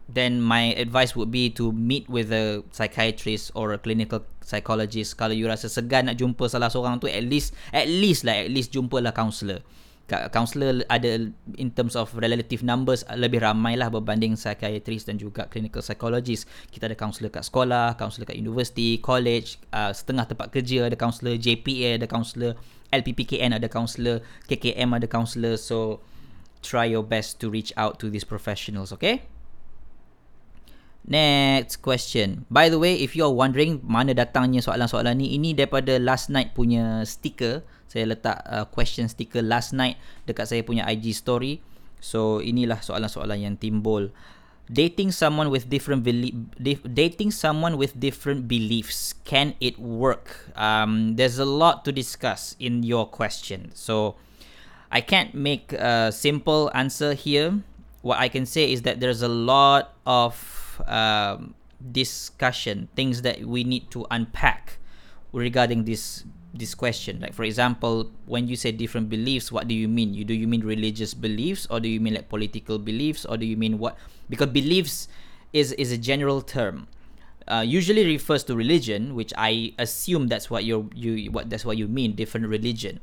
[0.08, 5.18] then my advice would be to meet with a psychiatrist or a clinical psychologist.
[5.18, 8.50] Kalau you rasa segan nak jumpa salah seorang tu at least at least lah at
[8.50, 9.66] least jumpalah counselor
[10.06, 15.82] counselor ada in terms of relative numbers lebih ramai lah berbanding psychiatrist dan juga clinical
[15.82, 16.46] psychologist.
[16.70, 21.34] Kita ada counselor kat sekolah counselor kat university college uh, setengah tempat kerja ada counselor
[21.34, 22.54] JPA ada counselor
[22.94, 25.98] LPPKN ada counselor KKM ada counselor so
[26.62, 29.26] try your best to reach out to these professionals okay
[31.06, 32.42] Next question.
[32.50, 36.50] By the way, if you are wondering mana datangnya soalan-soalan ni, ini daripada last night
[36.50, 37.62] punya sticker.
[37.86, 41.62] Saya letak uh, question sticker last night dekat saya punya IG story.
[42.02, 44.10] So inilah soalan-soalan yang timbul.
[44.66, 46.34] Dating someone with different belief,
[46.82, 50.50] dating someone with different beliefs, can it work?
[50.58, 53.70] Um, there's a lot to discuss in your question.
[53.78, 54.18] So
[54.90, 57.62] I can't make a simple answer here.
[58.06, 60.38] What I can say is that there's a lot of
[60.86, 64.78] um, discussion, things that we need to unpack
[65.34, 66.22] regarding this
[66.54, 67.18] this question.
[67.18, 70.14] Like for example, when you say different beliefs, what do you mean?
[70.14, 73.44] You do you mean religious beliefs, or do you mean like political beliefs, or do
[73.44, 73.98] you mean what?
[74.30, 75.10] Because beliefs
[75.52, 76.86] is is a general term.
[77.46, 81.76] Uh, usually refers to religion, which I assume that's what you you what that's what
[81.76, 82.14] you mean.
[82.14, 83.02] Different religion.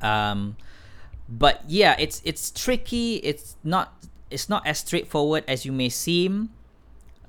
[0.00, 0.56] Um,
[1.28, 3.16] but yeah, it's it's tricky.
[3.22, 3.94] It's not
[4.32, 6.50] it's not as straightforward as you may seem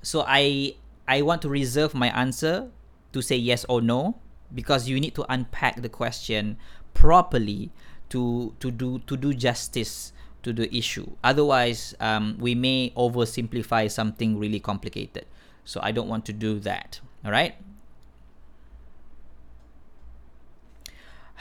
[0.02, 0.76] so I
[1.08, 2.70] I want to reserve my answer
[3.12, 4.20] to say yes or no
[4.54, 6.58] because you need to unpack the question
[6.94, 7.72] properly
[8.10, 10.14] to to do to do justice
[10.44, 11.08] to the issue.
[11.24, 15.26] Otherwise, um, we may oversimplify something really complicated.
[15.64, 17.00] So I don't want to do that.
[17.24, 17.56] All right.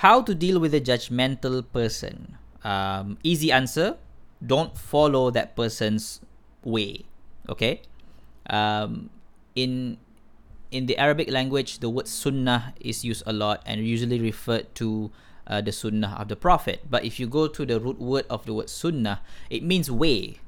[0.06, 2.38] How to deal with a judgmental person?
[2.62, 3.98] Um, easy answer:
[4.44, 6.20] don't follow that person's
[6.64, 7.04] way.
[7.48, 7.82] Okay
[8.48, 9.10] um,
[9.54, 9.98] in
[10.70, 15.10] in the Arabic language, the word sunnah is used a lot and usually referred to
[15.46, 16.88] uh, the sunnah of the Prophet.
[16.88, 20.40] But if you go to the root word of the word sunnah, it means way,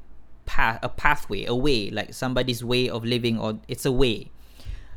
[0.47, 4.31] path, a pathway, a way, like somebody's way of living, or it's a way.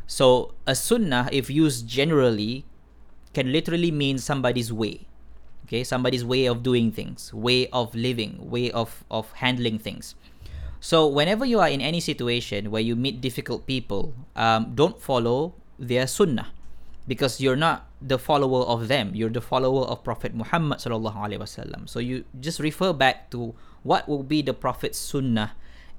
[0.07, 2.63] So a sunnah, if used generally,
[3.33, 5.07] can literally mean somebody's way.
[5.67, 10.15] Okay, somebody's way of doing things, way of living, way of, of handling things.
[10.79, 15.55] So whenever you are in any situation where you meet difficult people, um, don't follow
[15.77, 16.55] their sunnah
[17.07, 19.11] because you're not the follower of them.
[19.13, 21.89] You're the follower of Prophet Muhammad sallallahu.
[21.89, 23.53] So you just refer back to
[23.83, 25.51] what will be the Prophet's sunnah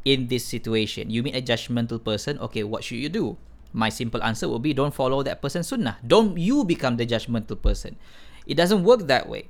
[0.05, 1.11] in this situation.
[1.11, 3.37] You meet a judgmental person, okay, what should you do?
[3.73, 5.99] My simple answer will be don't follow that person's sunnah.
[6.07, 7.97] Don't you become the judgmental person.
[8.47, 9.49] It doesn't work that way.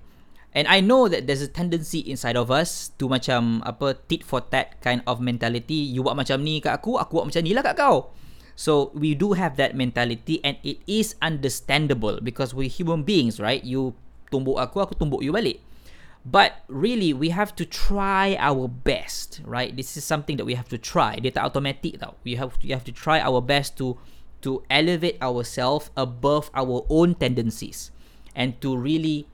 [0.57, 4.41] And I know that there's a tendency inside of us to macam apa tit for
[4.41, 5.77] tat kind of mentality.
[5.77, 8.11] You buat macam ni kat aku, aku buat macam ni lah kat kau.
[8.59, 13.63] So we do have that mentality and it is understandable because we're human beings, right?
[13.63, 13.95] You
[14.35, 15.63] tumbuk aku, aku tumbuk you balik.
[16.27, 19.71] But really, we have to try our best, right?
[19.71, 21.17] This is something that we have to try.
[21.23, 22.19] Dia tak automatic tau.
[22.27, 23.97] We have we have to try our best to
[24.43, 27.95] to elevate ourselves above our own tendencies
[28.35, 29.31] and to really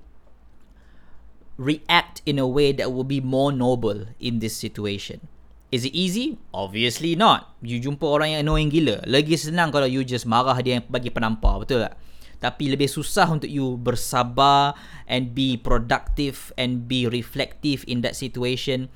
[1.56, 5.28] react in a way that will be more noble in this situation.
[5.74, 6.38] Is it easy?
[6.54, 7.50] Obviously not.
[7.58, 9.02] You jumpa orang yang annoying gila.
[9.10, 11.98] Lagi senang kalau you just marah dia yang bagi penampar, betul tak?
[12.38, 14.78] Tapi lebih susah untuk you bersabar
[15.10, 18.92] and be productive and be reflective in that situation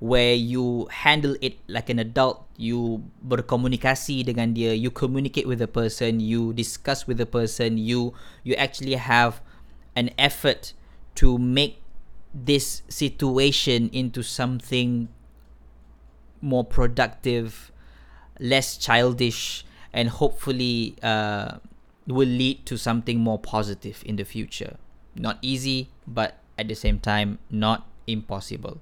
[0.00, 5.68] where you handle it like an adult, you berkomunikasi dengan dia, you communicate with the
[5.68, 8.12] person, you discuss with the person, you
[8.44, 9.44] you actually have
[9.96, 10.72] an effort
[11.16, 11.79] to make
[12.34, 15.08] this situation into something
[16.40, 17.72] more productive,
[18.38, 21.58] less childish, and hopefully uh,
[22.06, 24.76] will lead to something more positive in the future.
[25.14, 28.80] Not easy, but at the same time, not impossible.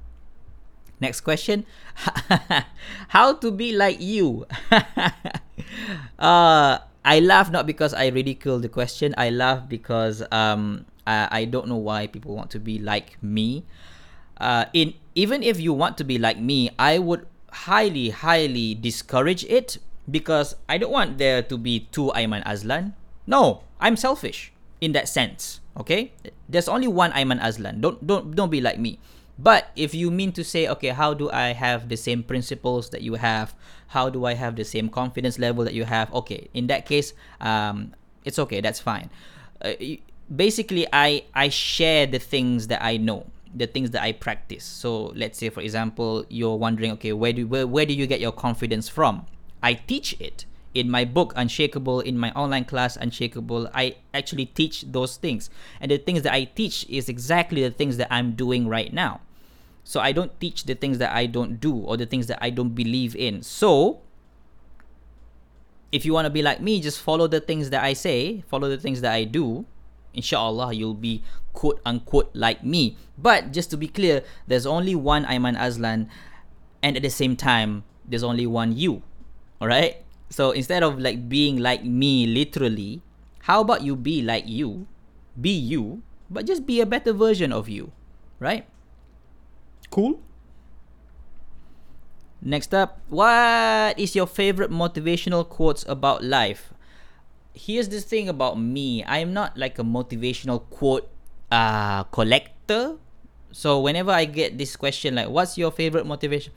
[1.01, 1.65] Next question
[3.09, 4.47] How to be like you?
[6.19, 11.45] uh, I laugh not because I ridicule the question, I laugh because um, I, I
[11.49, 13.65] don't know why people want to be like me.
[14.37, 17.27] Uh, in even if you want to be like me, I would
[17.65, 22.93] highly, highly discourage it because I don't want there to be two Aiman Azlan.
[23.27, 25.61] No, I'm selfish in that sense.
[25.77, 26.13] Okay,
[26.49, 27.81] there's only one Aiman Azlan.
[27.81, 29.01] Don't don't don't be like me.
[29.39, 33.03] But if you mean to say, okay, how do I have the same principles that
[33.03, 33.55] you have?
[33.95, 36.13] How do I have the same confidence level that you have?
[36.13, 37.95] Okay, in that case, um,
[38.25, 38.61] it's okay.
[38.61, 39.11] That's fine.
[39.63, 39.79] Uh,
[40.35, 44.65] basically, I I share the things that I know, the things that I practice.
[44.65, 48.21] So let's say, for example, you're wondering, okay, where do where, where do you get
[48.21, 49.27] your confidence from?
[49.63, 54.83] I teach it in my book unshakable in my online class unshakable i actually teach
[54.93, 58.69] those things and the things that i teach is exactly the things that i'm doing
[58.69, 59.21] right now
[59.83, 62.51] so i don't teach the things that i don't do or the things that i
[62.51, 64.01] don't believe in so
[65.91, 68.69] if you want to be like me just follow the things that i say follow
[68.69, 69.65] the things that i do
[70.15, 75.25] inshallah you'll be quote unquote like me but just to be clear there's only one
[75.27, 76.09] aiman azlan
[76.83, 79.03] and at the same time there's only one you
[79.61, 83.01] all right so instead of like being like me literally,
[83.49, 84.87] how about you be like you?
[85.41, 87.93] Be you, but just be a better version of you,
[88.39, 88.67] right?
[89.91, 90.21] Cool.
[92.43, 96.73] Next up, what is your favorite motivational quotes about life?
[97.59, 99.03] Here's the thing about me.
[99.03, 101.11] I'm not like a motivational quote
[101.51, 102.97] uh collector.
[103.51, 106.53] So whenever I get this question like what's your favorite motivation?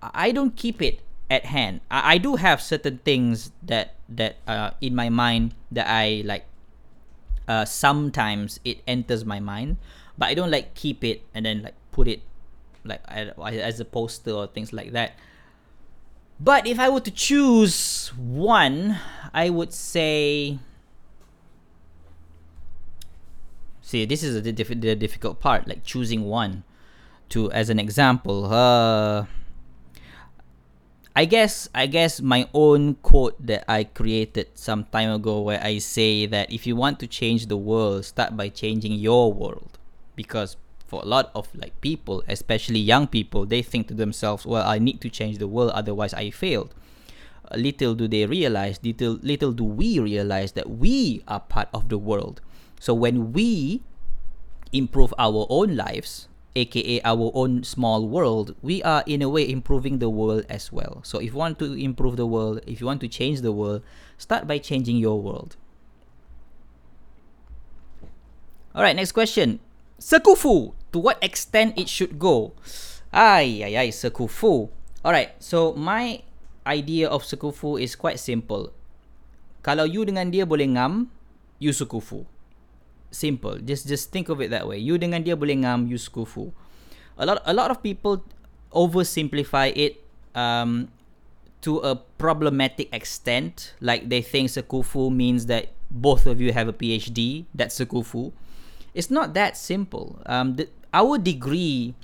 [0.00, 1.84] I don't keep it at hand.
[1.90, 6.48] I, I do have certain things that that uh in my mind that I like
[7.46, 9.76] uh sometimes it enters my mind,
[10.16, 12.24] but I don't like keep it and then like put it
[12.84, 15.18] like as a poster or things like that.
[16.40, 18.98] But if I were to choose one,
[19.34, 20.58] I would say
[23.82, 26.62] See, this is the, diff- the difficult part, like choosing one
[27.30, 28.46] to as an example.
[28.46, 29.26] Uh
[31.16, 35.78] I guess I guess my own quote that I created some time ago where I
[35.78, 39.76] say that if you want to change the world, start by changing your world.
[40.14, 40.56] Because
[40.90, 44.80] for a lot of like people, especially young people, they think to themselves, well, I
[44.80, 46.74] need to change the world otherwise I failed.
[47.46, 51.88] Uh, little do they realize, little little do we realize that we are part of
[51.88, 52.42] the world.
[52.80, 53.82] So when we
[54.72, 56.26] improve our own lives,
[56.56, 61.00] aka our own small world, we are in a way improving the world as well.
[61.06, 63.82] So if you want to improve the world, if you want to change the world,
[64.18, 65.54] start by changing your world.
[68.74, 69.60] All right, next question.
[70.00, 72.54] Sekufu, to what extent it should go?
[73.10, 74.70] Ay, ay, ay, Sekufu.
[75.00, 76.22] All right, so my
[76.66, 78.70] idea of Sekufu is quite simple.
[79.60, 81.10] Kalau you dengan dia boleh ngam,
[81.58, 82.24] you Sekufu
[83.10, 83.58] simple.
[83.58, 84.78] Just just think of it that way.
[84.78, 86.54] You dengan dia boleh ngam, you skufu.
[87.18, 88.24] A lot a lot of people
[88.72, 90.00] oversimplify it
[90.32, 90.88] um,
[91.60, 93.74] to a problematic extent.
[93.82, 97.44] Like they think sekufu means that both of you have a PhD.
[97.52, 98.32] That's sekufu.
[98.94, 100.18] It's not that simple.
[100.26, 101.94] Um, the, our degree,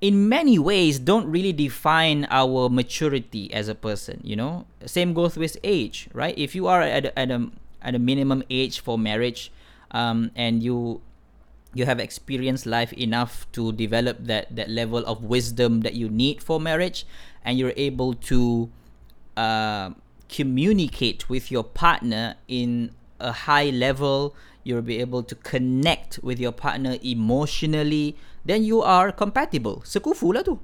[0.00, 4.20] in many ways, don't really define our maturity as a person.
[4.22, 6.36] You know, same goes with age, right?
[6.36, 7.50] If you are at a, at a
[7.84, 9.52] at a minimum age for marriage
[9.92, 11.00] um, and you
[11.74, 16.42] you have experienced life enough to develop that that level of wisdom that you need
[16.42, 17.06] for marriage
[17.44, 18.70] and you're able to
[19.36, 19.90] uh,
[20.28, 22.90] communicate with your partner in
[23.20, 29.12] a high level, you'll be able to connect with your partner emotionally, then you are
[29.12, 29.84] compatible.
[29.84, 30.58] Sekufu lah tu.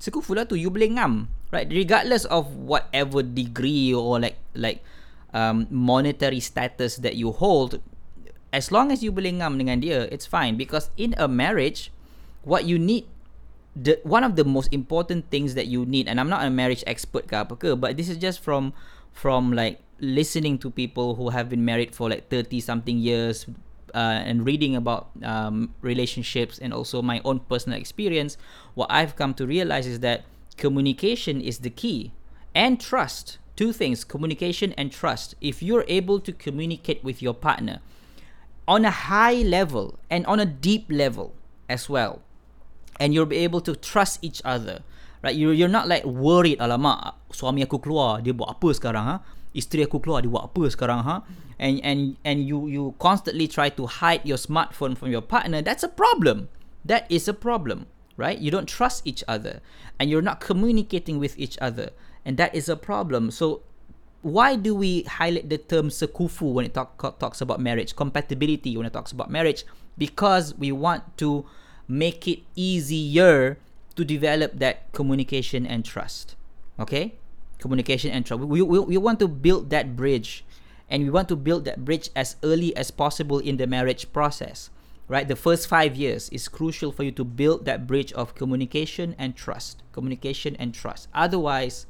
[0.00, 0.56] Sekufu lah tu.
[0.56, 1.68] You boleh ngam, right?
[1.68, 4.80] Regardless of whatever degree or like like
[5.36, 7.78] um, monetary status that you hold,
[8.50, 10.56] as long as you boleh ngam dengan dia, it's fine.
[10.56, 11.92] Because in a marriage,
[12.42, 13.06] what you need
[13.72, 16.84] the one of the most important things that you need and I'm not a marriage
[16.84, 18.76] expert ke apa ke but this is just from
[19.12, 23.46] from like listening to people who have been married for like 30 something years
[23.94, 28.36] uh, and reading about um, relationships and also my own personal experience
[28.74, 30.24] what I've come to realize is that
[30.56, 32.12] communication is the key
[32.54, 33.38] and trust.
[33.54, 35.34] Two things communication and trust.
[35.40, 37.80] If you're able to communicate with your partner
[38.66, 41.34] on a high level and on a deep level
[41.68, 42.22] as well
[43.00, 44.82] and you'll be able to trust each other
[45.22, 49.16] right you you're not like worried alamak suami aku keluar dia buat apa sekarang ha?
[49.56, 51.24] Isteri aku keluar dia buat apa sekarang ha?
[51.62, 55.86] And and and you you constantly try to hide your smartphone from your partner that's
[55.86, 56.50] a problem.
[56.82, 58.38] That is a problem right?
[58.38, 59.60] You don't trust each other
[59.98, 61.90] and you're not communicating with each other
[62.24, 63.30] and that is a problem.
[63.30, 63.62] So
[64.22, 67.96] why do we highlight the term sekufu when it talk, talks about marriage?
[67.96, 69.64] Compatibility when it talks about marriage
[69.98, 71.44] because we want to
[71.88, 73.58] make it easier
[73.92, 76.34] to develop that communication and trust.
[76.78, 77.14] Okay?
[77.58, 78.42] Communication and trust.
[78.42, 80.44] We, we, we want to build that bridge
[80.88, 84.70] and we want to build that bridge as early as possible in the marriage process.
[85.08, 85.28] Right?
[85.28, 89.36] The first five years is crucial for you to build that bridge of communication and
[89.36, 89.82] trust.
[89.92, 91.08] Communication and trust.
[91.12, 91.86] Otherwise,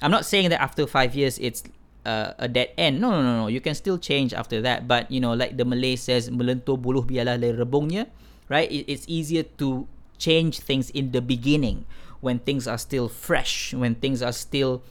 [0.00, 1.64] I'm not saying that after five years it's
[2.06, 3.00] uh, a dead end.
[3.00, 3.46] No, no, no, no.
[3.48, 4.88] You can still change after that.
[4.88, 8.08] But, you know, like the Malay says, melentur buluh biarlah rebungnya
[8.52, 8.68] right?
[8.70, 9.88] it's easier to
[10.22, 11.84] change things in the beginning
[12.22, 14.82] when things are still fresh, when things are still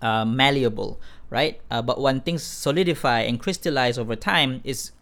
[0.00, 0.98] uh, malleable,
[1.28, 1.60] right?
[1.70, 4.92] Uh, but when things solidify and crystallize over time, it's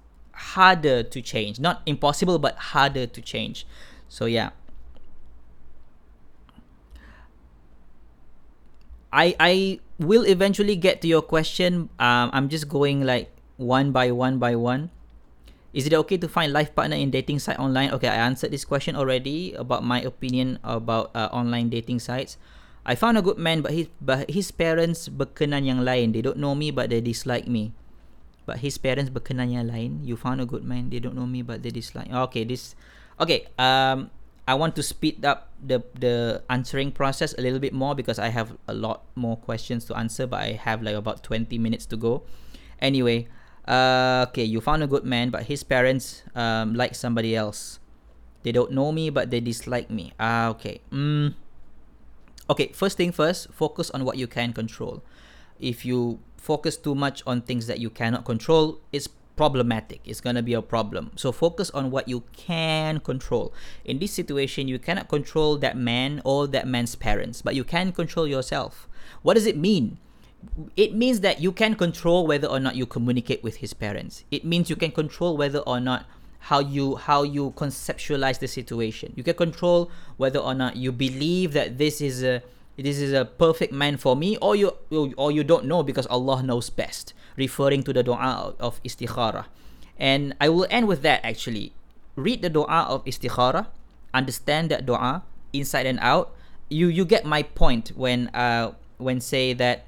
[0.59, 1.61] harder to change.
[1.61, 3.65] Not impossible, but harder to change.
[4.09, 4.51] So yeah.
[9.13, 9.55] I I
[10.01, 11.91] will eventually get to your question.
[12.01, 14.91] Um, I'm just going like one by one by one.
[15.73, 17.91] Is it okay to find life partner in dating site online?
[17.97, 22.37] Okay, I answered this question already about my opinion about uh, online dating sites.
[22.85, 26.13] I found a good man, but his but his parents berkenan yang lain.
[26.13, 27.73] They don't know me, but they dislike me.
[28.45, 30.05] But his parents berkenan yang lain.
[30.05, 30.91] You found a good man.
[30.91, 32.11] They don't know me, but they dislike.
[32.11, 32.75] Okay, this.
[33.23, 33.49] Okay.
[33.57, 34.11] Um,
[34.43, 38.35] I want to speed up the the answering process a little bit more because I
[38.35, 41.97] have a lot more questions to answer, but I have like about twenty minutes to
[41.97, 42.27] go.
[42.83, 43.31] Anyway,
[43.67, 47.79] uh, okay, you found a good man, but his parents um, like somebody else.
[48.43, 50.13] They don't know me, but they dislike me.
[50.19, 50.81] Ah, okay.
[50.91, 51.35] Mm.
[52.51, 55.03] Okay, first thing first, focus on what you can control.
[55.61, 60.01] If you focus too much on things that you cannot control, it's problematic.
[60.05, 61.13] It's going to be a problem.
[61.15, 63.55] So focus on what you can control.
[63.85, 67.93] In this situation, you cannot control that man or that man's parents, but you can
[67.93, 68.89] control yourself.
[69.23, 69.99] What does it mean?
[70.77, 74.25] It means that you can control whether or not you communicate with his parents.
[74.31, 76.07] It means you can control whether or not
[76.51, 79.13] how you how you conceptualize the situation.
[79.17, 82.43] You can control whether or not you believe that this is a
[82.77, 86.43] this is a perfect man for me or you or you don't know because Allah
[86.43, 89.45] knows best referring to the dua of istikhara
[89.99, 91.73] and I will end with that actually
[92.17, 93.67] read the dua of istikhara
[94.15, 95.23] understand that dua
[95.53, 96.33] inside and out
[96.69, 99.85] you you get my point when uh when say that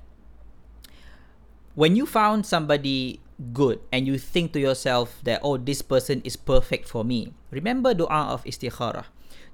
[1.74, 3.20] when you found somebody
[3.52, 7.94] good and you think to yourself that oh this person is perfect for me remember
[7.94, 9.06] dua of istikhara.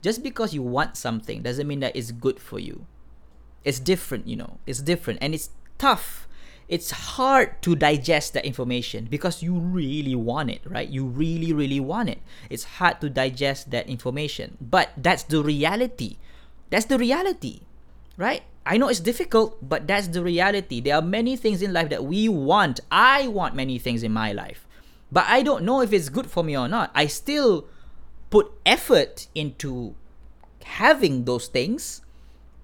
[0.02, 2.86] Just because you want something doesn't mean that it's good for you.
[3.64, 4.58] It's different you know.
[4.66, 5.20] It's different.
[5.20, 6.26] And it's tough.
[6.68, 10.88] It's hard to digest that information because you really want it right?
[10.88, 12.20] You really really want it.
[12.48, 14.56] It's hard to digest that information.
[14.60, 16.16] But that's the reality.
[16.70, 17.68] That's the reality
[18.16, 20.80] right I know it's difficult, but that's the reality.
[20.80, 22.80] There are many things in life that we want.
[22.90, 24.66] I want many things in my life,
[25.10, 26.90] but I don't know if it's good for me or not.
[26.94, 27.66] I still
[28.28, 29.94] put effort into
[30.64, 32.02] having those things,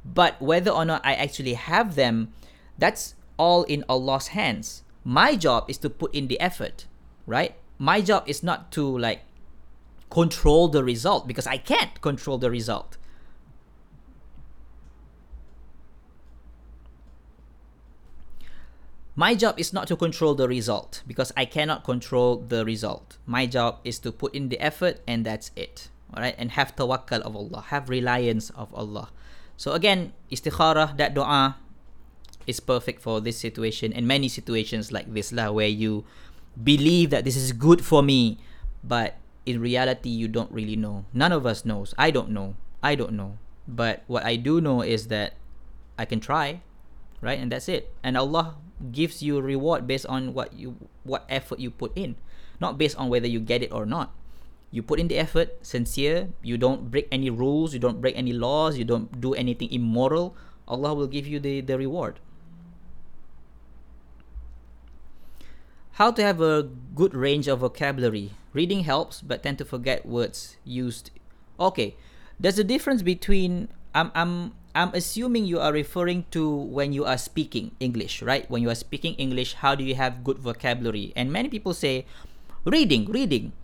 [0.04, 2.32] but whether or not I actually have them,
[2.78, 4.84] that's all in Allah's hands.
[5.02, 6.86] My job is to put in the effort,
[7.26, 7.54] right?
[7.78, 9.22] My job is not to like
[10.10, 12.96] control the result because I can't control the result.
[19.16, 23.16] My job is not to control the result because I cannot control the result.
[23.24, 25.88] My job is to put in the effort and that's it.
[26.12, 29.08] Alright, and have tawakkal of Allah, have reliance of Allah.
[29.56, 31.56] So again, istikharah, that dua
[32.46, 36.04] is perfect for this situation and many situations like this lah where you
[36.52, 38.36] believe that this is good for me,
[38.84, 41.06] but in reality, you don't really know.
[41.14, 41.94] None of us knows.
[41.96, 42.54] I don't know.
[42.82, 43.38] I don't know.
[43.66, 45.40] But what I do know is that
[45.96, 46.60] I can try,
[47.22, 47.40] right?
[47.40, 47.90] And that's it.
[48.04, 48.60] And Allah
[48.92, 52.16] gives you reward based on what you what effort you put in,
[52.60, 54.12] not based on whether you get it or not.
[54.70, 56.28] You put in the effort, sincere.
[56.42, 57.72] You don't break any rules.
[57.72, 58.76] You don't break any laws.
[58.76, 60.34] You don't do anything immoral.
[60.68, 62.18] Allah will give you the, the reward.
[65.92, 68.32] How to have a good range of vocabulary.
[68.52, 71.10] Reading helps, but tend to forget words used.
[71.58, 71.96] Okay,
[72.38, 73.68] there's a difference between.
[73.94, 78.44] I'm I'm I'm assuming you are referring to when you are speaking English, right?
[78.52, 81.16] When you are speaking English, how do you have good vocabulary?
[81.16, 82.04] And many people say,
[82.68, 83.56] reading, reading.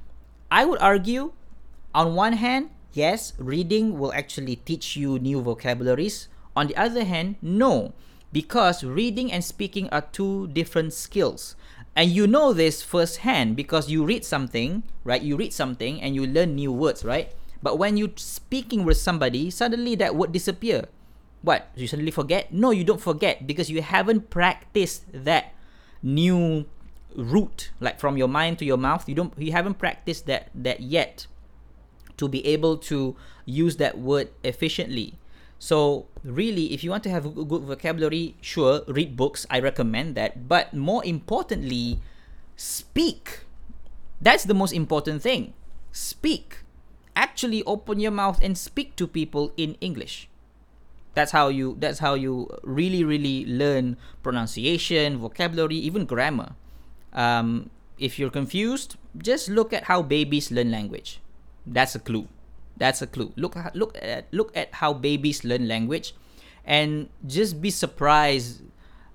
[0.50, 1.36] I would argue,
[1.94, 6.32] on one hand, yes, reading will actually teach you new vocabularies.
[6.56, 7.92] On the other hand, no,
[8.32, 11.56] because reading and speaking are two different skills
[11.94, 16.26] and you know this firsthand because you read something right you read something and you
[16.26, 20.88] learn new words right but when you're speaking with somebody suddenly that word disappear
[21.42, 25.52] what you suddenly forget no you don't forget because you haven't practiced that
[26.02, 26.64] new
[27.14, 30.80] route like from your mind to your mouth you don't you haven't practiced that that
[30.80, 31.26] yet
[32.16, 35.18] to be able to use that word efficiently
[35.62, 39.46] so really, if you want to have good vocabulary, sure, read books.
[39.46, 40.50] I recommend that.
[40.50, 42.02] But more importantly,
[42.56, 43.46] speak.
[44.20, 45.54] That's the most important thing.
[45.92, 46.66] Speak.
[47.14, 50.26] Actually, open your mouth and speak to people in English.
[51.14, 51.76] That's how you.
[51.78, 56.56] That's how you really, really learn pronunciation, vocabulary, even grammar.
[57.12, 61.20] Um, if you're confused, just look at how babies learn language.
[61.66, 62.28] That's a clue.
[62.76, 63.32] That's a clue.
[63.36, 66.14] Look look at look at how babies learn language
[66.64, 68.62] and just be surprised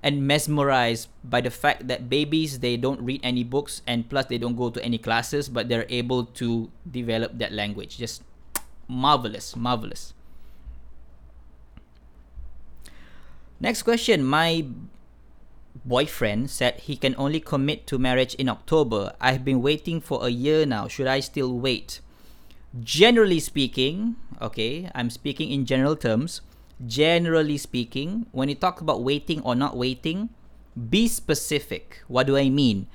[0.04, 4.38] and mesmerized by the fact that babies they don't read any books and plus they
[4.38, 8.22] don't go to any classes but they're able to develop that language just
[8.88, 10.14] marvelous marvelous
[13.60, 14.66] next question my
[15.86, 20.30] boyfriend said he can only commit to marriage in october i've been waiting for a
[20.30, 22.02] year now should i still wait
[22.82, 26.42] generally speaking, okay, I'm speaking in general terms.
[26.86, 30.30] Generally speaking, when you talk about waiting or not waiting,
[30.78, 32.04] be specific.
[32.08, 32.88] What do I mean?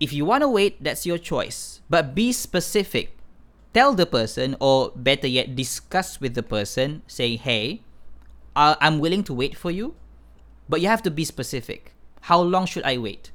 [0.00, 1.80] If you want to wait, that's your choice.
[1.90, 3.18] But be specific.
[3.74, 7.82] Tell the person, or better yet, discuss with the person, say, hey,
[8.58, 9.94] I'm willing to wait for you,
[10.68, 11.92] but you have to be specific.
[12.22, 13.30] How long should I wait?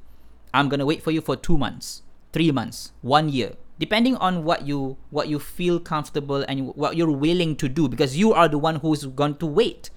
[0.52, 2.02] I'm to wait for you for two months,
[2.32, 3.54] three months, one year.
[3.78, 8.16] Depending on what you what you feel comfortable and what you're willing to do because
[8.16, 9.90] you are the one who's going to wait.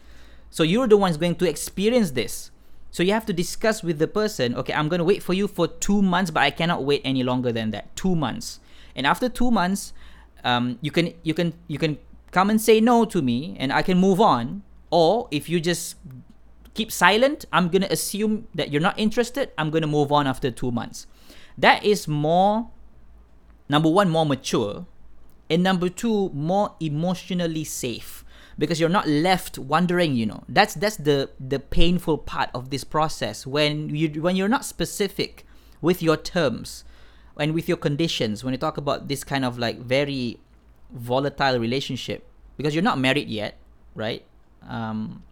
[0.50, 2.50] So you're the one's going to experience this.
[2.90, 5.48] So you have to discuss with the person okay i'm going to wait for you
[5.48, 7.96] for two months but i cannot wait any longer than that.
[7.96, 8.60] Two months.
[8.96, 9.94] And after two months
[10.44, 12.00] um, you can you can you can
[12.32, 15.96] come and say no to me and i can move on or if you just
[16.74, 20.28] keep silent i'm going to assume that you're not interested i'm going to move on
[20.28, 21.08] after two months.
[21.58, 22.70] That is more
[23.68, 24.86] number one, more mature,
[25.50, 28.24] and number two, more emotionally safe.
[28.60, 30.44] Because you're not left wondering you know.
[30.50, 33.46] That's that's the the painful part of this process.
[33.46, 35.46] When you when you're not specific
[35.80, 36.84] with your terms
[37.40, 40.40] and with your conditions when you talk about this kind of like very
[40.92, 42.26] volatile relationship
[42.58, 43.60] because you're not married yet
[43.94, 44.26] right
[44.68, 45.24] um,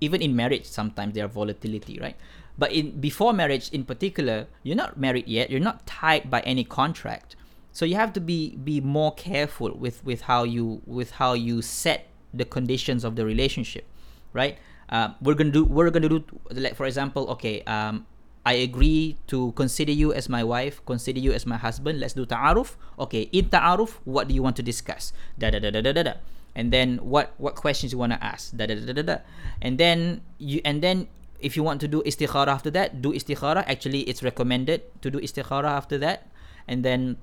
[0.00, 2.16] even in marriage sometimes there are volatility right
[2.58, 6.64] but in before marriage in particular you're not married yet you're not tied by any
[6.64, 7.36] contract
[7.72, 11.62] so you have to be be more careful with with how you with how you
[11.62, 13.86] set the conditions of the relationship
[14.32, 14.58] right
[14.90, 18.06] uh, we're gonna do we're gonna do like for example okay um,
[18.44, 22.00] I agree to consider you as my wife, consider you as my husband.
[22.00, 22.74] Let's do ta'aruf.
[22.98, 25.12] Okay, in ta'aruf, what do you want to discuss?
[25.38, 26.14] Da da da da da da da.
[26.54, 28.56] And then what what questions you want to ask?
[28.56, 29.16] Da da da da da.
[29.60, 31.08] And then you and then
[31.40, 33.64] if you want to do istikhara after that, do istikhara.
[33.66, 36.28] Actually, it's recommended to do istikhara after that.
[36.68, 37.16] And then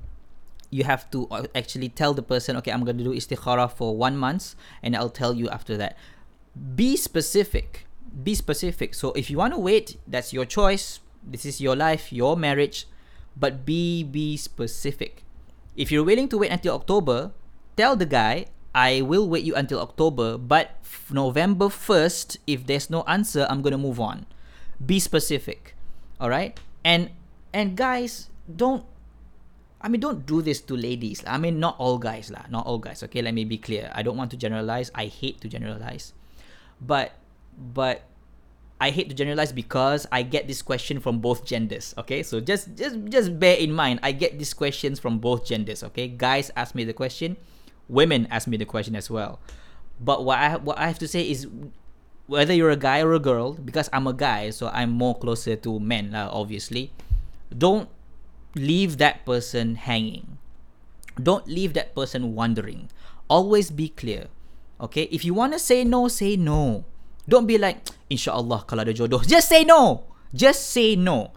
[0.69, 3.95] you have to uh, actually tell the person, okay, I'm going to do istikhara for
[3.95, 5.97] one month, and I'll tell you after that.
[6.75, 7.87] Be specific.
[8.11, 8.93] Be specific.
[8.93, 10.99] So if you want to wait, that's your choice.
[11.23, 12.87] This is your life, your marriage,
[13.37, 15.23] but be be specific.
[15.75, 17.31] If you're willing to wait until October,
[17.77, 20.77] tell the guy, I will wait you until October, but
[21.09, 24.25] November 1st, if there's no answer, I'm going to move on.
[24.83, 25.75] Be specific.
[26.19, 26.59] All right?
[26.83, 27.09] And
[27.51, 28.85] and guys, don't
[29.81, 31.23] I mean, don't do this to ladies.
[31.25, 32.43] I mean, not all guys lah.
[32.49, 33.01] Not all guys.
[33.03, 33.91] Okay, let me be clear.
[33.95, 34.91] I don't want to generalize.
[34.93, 36.11] I hate to generalize,
[36.83, 37.15] but
[37.55, 38.03] but
[38.81, 41.95] I hate to generalize because I get this question from both genders.
[41.97, 45.83] Okay, so just just just bear in mind, I get these questions from both genders.
[45.83, 47.39] Okay, guys ask me the question,
[47.89, 49.41] women ask me the question as well.
[49.99, 51.49] But what I what I have to say is,
[52.29, 55.57] whether you're a guy or a girl, because I'm a guy, so I'm more closer
[55.57, 56.93] to men, obviously.
[57.51, 57.89] Don't
[58.55, 60.37] leave that person hanging.
[61.19, 62.87] Don't leave that person wondering.
[63.27, 64.31] Always be clear.
[64.79, 66.85] Okay, if you wanna say no, say no.
[67.27, 67.83] Don't be like,
[68.13, 69.19] InsyaAllah kalau ada jodoh.
[69.27, 70.07] Just say no.
[70.31, 71.35] Just say no.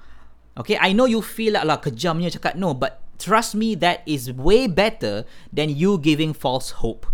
[0.54, 4.32] Okay, I know you feel like lah kejamnya cakap no, but trust me, that is
[4.32, 7.06] way better than you giving false hope.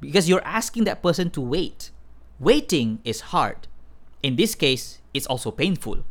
[0.00, 1.90] Because you're asking that person to wait.
[2.38, 3.66] Waiting is hard.
[4.22, 6.04] In this case, it's also painful.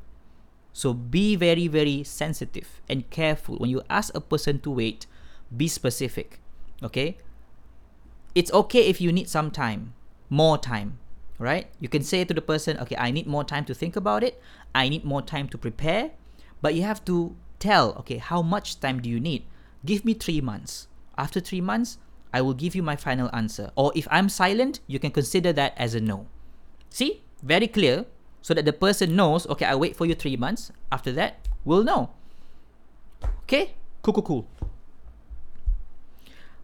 [0.74, 3.58] So be very, very sensitive and careful.
[3.58, 5.06] When you ask a person to wait,
[5.56, 6.40] be specific.
[6.82, 7.18] Okay?
[8.34, 9.94] It's okay if you need some time,
[10.30, 11.00] more time
[11.40, 11.68] right?
[11.80, 14.42] You can say to the person, okay, I need more time to think about it.
[14.74, 16.12] I need more time to prepare.
[16.62, 17.36] But you have to
[17.66, 19.42] tell, okay, how much time do you need?
[19.82, 20.88] Give me three months.
[21.18, 21.98] After three months,
[22.30, 23.72] I will give you my final answer.
[23.74, 26.28] Or if I'm silent, you can consider that as a no.
[26.90, 27.24] See?
[27.42, 28.06] Very clear.
[28.46, 30.70] So that the person knows, okay, I wait for you three months.
[30.92, 32.14] After that, we'll know.
[33.50, 33.74] Okay?
[34.04, 34.44] Cool, cool, cool.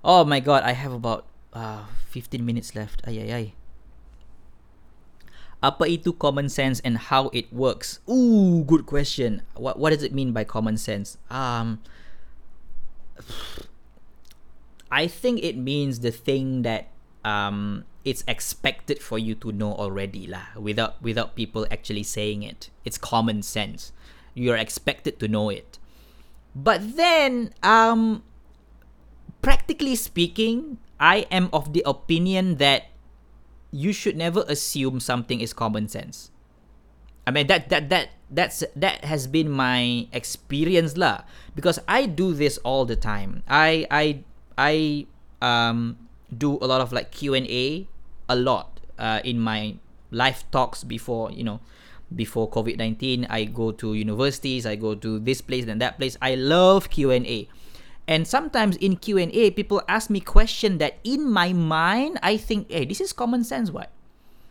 [0.06, 3.02] Oh my god, I have about uh, 15 minutes left.
[3.08, 3.46] Ay, ay, ay.
[5.62, 8.02] Apa itu common sense and how it works?
[8.10, 9.46] Ooh, good question.
[9.54, 11.22] What what does it mean by common sense?
[11.30, 11.86] Um
[14.90, 16.90] I think it means the thing that
[17.22, 22.74] um it's expected for you to know already lah without without people actually saying it.
[22.82, 23.94] It's common sense.
[24.34, 25.78] You're expected to know it.
[26.58, 28.26] But then um
[29.46, 32.91] practically speaking, I am of the opinion that
[33.72, 36.32] you should never assume something is common sense.
[37.26, 41.24] I mean that that that that's that has been my experience lah
[41.56, 43.44] because I do this all the time.
[43.48, 44.24] I I
[44.58, 44.74] I
[45.40, 45.98] um
[46.32, 47.88] do a lot of like Q&A
[48.30, 49.76] a lot uh, in my
[50.12, 51.60] live talks before, you know,
[52.16, 53.28] before COVID-19.
[53.30, 56.16] I go to universities, I go to this place and that place.
[56.22, 57.50] I love Q&A.
[58.12, 62.84] And sometimes in Q&A, people ask me question that in my mind, I think, hey,
[62.84, 63.88] this is common sense, what?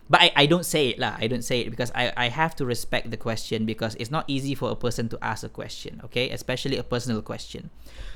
[0.09, 1.21] But I, I don't say it lah.
[1.21, 4.25] I don't say it because I, I have to respect the question because it's not
[4.27, 6.31] easy for a person to ask a question, okay?
[6.31, 7.69] Especially a personal question.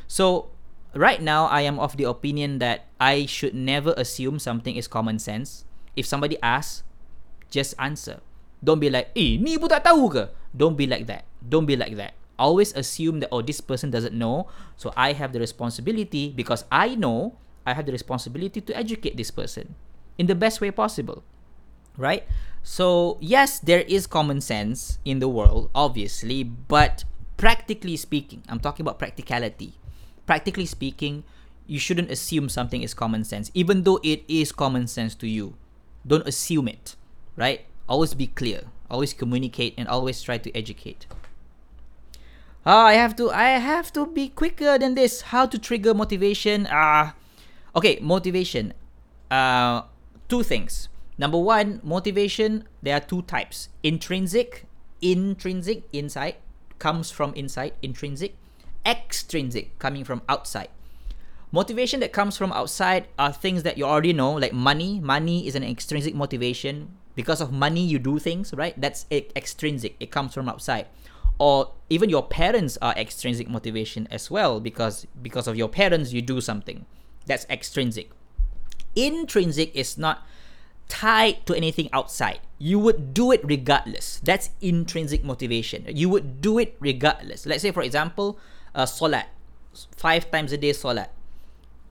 [0.09, 0.49] So
[0.97, 5.18] right now, I am of the opinion that I should never assume something is common
[5.18, 5.66] sense.
[5.95, 6.84] If somebody asks,
[7.51, 8.24] just answer.
[8.64, 10.32] Don't be like, eh, ni pun tak tahu ke?
[10.57, 11.28] Don't be like that.
[11.45, 15.32] Don't be like that always assume that oh this person doesn't know so i have
[15.32, 19.74] the responsibility because i know i have the responsibility to educate this person
[20.18, 21.22] in the best way possible
[21.97, 22.26] right?
[22.62, 27.05] So yes there is common sense in the world obviously but
[27.37, 29.74] practically speaking i'm talking about practicality.
[30.26, 31.24] Practically speaking
[31.66, 35.55] you shouldn't assume something is common sense even though it is common sense to you.
[36.07, 36.97] Don't assume it
[37.37, 37.66] right?
[37.89, 38.62] Always be clear.
[38.91, 41.07] Always communicate and always try to educate
[42.66, 45.28] Oh, I have to I have to be quicker than this.
[45.28, 46.66] How to trigger motivation?
[46.70, 48.72] Ah, uh, okay, motivation.
[49.30, 49.82] Uh,
[50.32, 50.88] two things.
[51.18, 52.64] Number one, motivation.
[52.80, 54.64] There are two types: intrinsic,
[55.04, 56.40] intrinsic, inside,
[56.78, 57.76] comes from inside.
[57.84, 58.32] Intrinsic,
[58.86, 60.72] extrinsic, coming from outside.
[61.52, 65.00] Motivation that comes from outside are things that you already know, like money.
[65.00, 66.96] Money is an extrinsic motivation.
[67.14, 68.74] Because of money, you do things, right?
[68.80, 69.96] That's extrinsic.
[70.00, 70.88] It comes from outside
[71.39, 76.22] or even your parents are extrinsic motivation as well because because of your parents you
[76.22, 76.87] do something
[77.26, 78.11] that's extrinsic.
[78.95, 80.22] Intrinsic is not
[80.89, 82.41] tied to anything outside.
[82.59, 84.20] You would do it regardless.
[84.22, 85.85] That's intrinsic motivation.
[85.89, 87.47] You would do it regardless.
[87.47, 88.39] Let's say for example
[88.74, 89.28] uh, salat
[89.97, 91.11] five times a day salat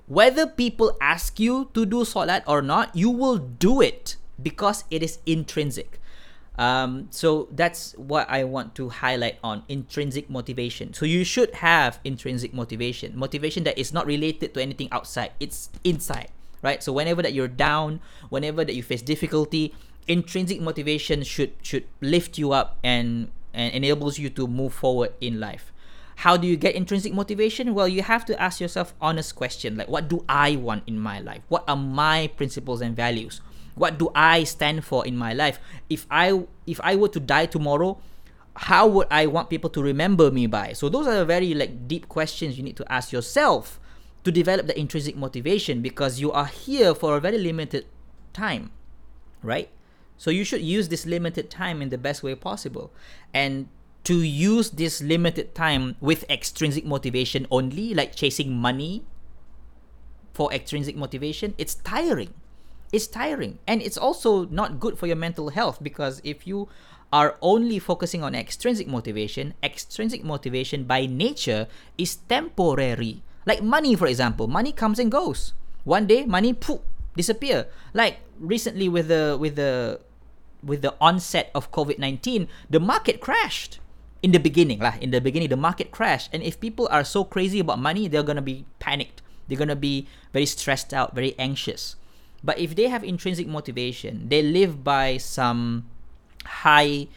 [0.07, 5.03] whether people ask you to do salat or not you will do it because it
[5.03, 5.99] is intrinsic
[6.55, 10.93] um, so that's what I want to highlight on intrinsic motivation.
[10.93, 15.31] So you should have intrinsic motivation, motivation that is not related to anything outside.
[15.39, 16.29] It's inside,
[16.61, 16.83] right?
[16.83, 19.73] So whenever that you're down, whenever that you face difficulty,
[20.07, 25.39] intrinsic motivation should should lift you up and and enables you to move forward in
[25.39, 25.71] life.
[26.17, 27.73] How do you get intrinsic motivation?
[27.73, 31.19] Well, you have to ask yourself honest question like what do I want in my
[31.19, 31.41] life?
[31.49, 33.41] What are my principles and values?
[33.75, 35.59] What do I stand for in my life?
[35.89, 37.97] If I if I were to die tomorrow,
[38.55, 40.73] how would I want people to remember me by?
[40.73, 43.79] So those are very like deep questions you need to ask yourself
[44.23, 47.85] to develop the intrinsic motivation because you are here for a very limited
[48.31, 48.71] time,
[49.41, 49.69] right?
[50.17, 52.91] So you should use this limited time in the best way possible.
[53.33, 53.67] And
[54.05, 59.03] to use this limited time with extrinsic motivation only, like chasing money
[60.33, 62.33] for extrinsic motivation, it's tiring.
[62.93, 63.57] It's tiring.
[63.65, 66.69] And it's also not good for your mental health because if you
[67.11, 71.65] are only focusing on extrinsic motivation, extrinsic motivation by nature
[71.97, 73.25] is temporary.
[73.45, 75.53] Like money, for example, money comes and goes.
[75.83, 76.79] One day, money poof,
[77.17, 77.65] disappear.
[77.93, 79.99] Like recently with the with the
[80.63, 83.81] with the onset of COVID nineteen, the market crashed.
[84.23, 84.95] In the beginning, lah.
[85.03, 88.23] In the beginning, the market crashed, and if people are so crazy about money, they're
[88.23, 89.19] gonna be panicked.
[89.49, 91.99] They're gonna be very stressed out, very anxious.
[92.43, 95.89] But if they have intrinsic motivation, they live by some
[96.45, 97.07] high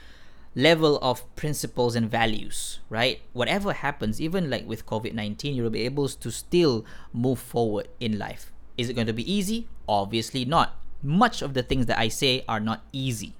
[0.54, 3.20] level of principles and values, right?
[3.32, 8.18] Whatever happens, even like with COVID 19, you'll be able to still move forward in
[8.18, 8.52] life.
[8.78, 9.68] Is it going to be easy?
[9.88, 10.76] Obviously not.
[11.02, 13.34] Much of the things that I say are not easy,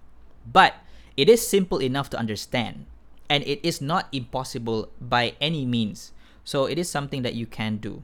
[0.45, 0.75] but
[1.17, 2.85] it is simple enough to understand,
[3.31, 6.13] and it is not impossible by any means.
[6.45, 8.03] So it is something that you can do.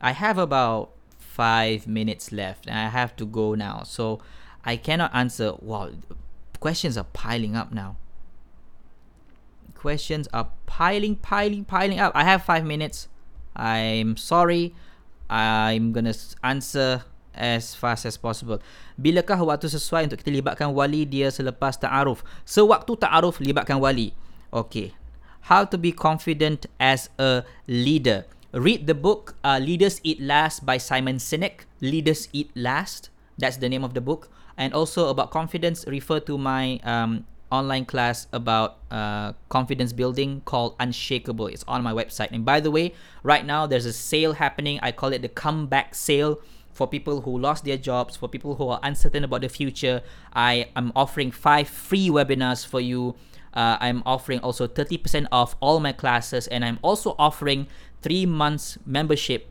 [0.00, 0.92] I have about
[1.40, 3.80] five minutes left, and I have to go now.
[3.88, 4.20] So
[4.60, 5.56] I cannot answer.
[5.56, 5.96] Wow,
[6.60, 7.96] questions are piling up now.
[9.72, 12.12] Questions are piling, piling, piling up.
[12.12, 13.08] I have five minutes.
[13.56, 14.76] I'm sorry.
[15.32, 16.12] I'm gonna
[16.44, 18.60] answer as fast as possible.
[19.00, 22.20] Bilakah waktu sesuai untuk kita libatkan wali dia selepas ta'aruf?
[22.44, 24.12] Sewaktu ta'aruf, libatkan wali.
[24.52, 24.92] Okay.
[25.48, 28.28] How to be confident as a leader.
[28.52, 31.70] Read the book uh, Leaders Eat Last by Simon Sinek.
[31.80, 33.08] Leaders Eat Last.
[33.38, 34.28] That's the name of the book.
[34.56, 40.74] And also about confidence refer to my um, online class about uh, confidence building called
[40.80, 41.46] unshakable.
[41.46, 42.32] It's on my website.
[42.32, 42.92] And by the way
[43.22, 44.80] right now there's a sale happening.
[44.82, 46.40] I call it the comeback sale.
[46.72, 50.70] For people who lost their jobs for people who are uncertain about the future i
[50.76, 53.16] am offering five free webinars for you.
[53.52, 56.46] Uh, i'm offering also 30% off all my classes.
[56.46, 57.66] And i'm also offering
[58.02, 59.48] three months membership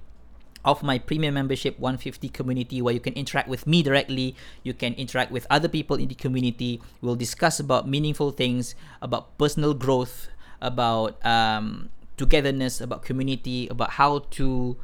[0.66, 4.94] of my premium membership 150 community where you can interact with me directly you can
[4.96, 6.82] interact with other people in the community.
[7.02, 10.28] We'll discuss about meaningful things about personal growth
[10.62, 14.76] about um, togetherness about community about how to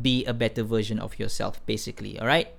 [0.00, 2.52] be a better version of yourself basically all right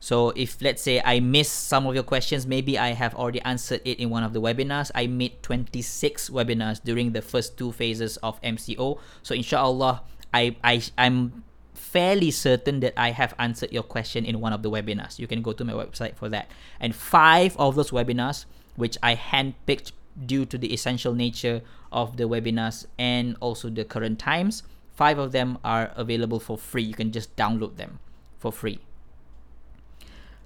[0.00, 3.80] so if let's say I miss some of your questions, maybe I have already answered
[3.84, 4.90] it in one of the webinars.
[4.94, 8.98] I made 26 webinars during the first two phases of MCO.
[9.22, 11.42] So inshallah, I, I I'm
[11.74, 15.18] fairly certain that I have answered your question in one of the webinars.
[15.18, 16.50] You can go to my website for that.
[16.78, 18.44] And five of those webinars,
[18.76, 19.92] which I handpicked
[20.26, 24.62] due to the essential nature of the webinars and also the current times,
[24.94, 26.82] five of them are available for free.
[26.82, 27.98] You can just download them
[28.38, 28.80] for free.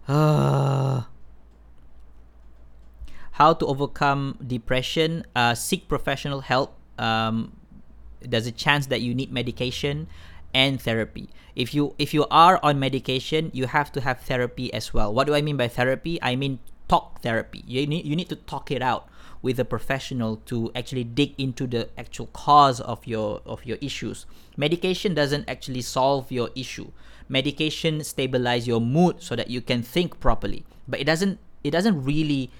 [0.08, 1.06] How
[3.54, 5.24] to overcome depression?
[5.34, 6.74] Uh, seek professional help.
[6.98, 7.56] Um,
[8.20, 10.08] there's a chance that you need medication
[10.54, 11.28] and therapy.
[11.54, 15.12] If you if you are on medication, you have to have therapy as well.
[15.12, 16.18] What do I mean by therapy?
[16.22, 17.64] I mean talk therapy.
[17.66, 19.08] You need you need to talk it out
[19.40, 24.26] with a professional to actually dig into the actual cause of your of your issues.
[24.56, 26.90] Medication doesn't actually solve your issue.
[27.32, 32.04] Medication stabilize your mood so that you can think properly, but it doesn't it doesn't
[32.04, 32.52] really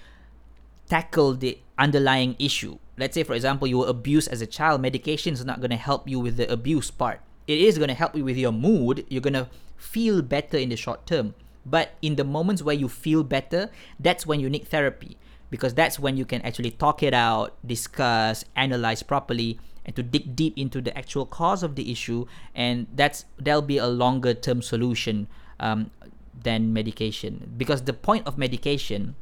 [0.88, 2.80] tackle the underlying issue.
[2.96, 5.76] Let's say for example you were abused as a child, medication is not going to
[5.76, 9.04] help you with the abuse part it is going to help you with your mood.
[9.08, 11.34] You're going to feel better in the short term.
[11.64, 15.16] But in the moments where you feel better, that's when you need therapy
[15.50, 20.36] because that's when you can actually talk it out, discuss, analyze properly, and to dig
[20.36, 22.26] deep into the actual cause of the issue.
[22.54, 25.28] And that's there'll be a longer term solution
[25.58, 25.90] um,
[26.32, 29.14] than medication because the point of medication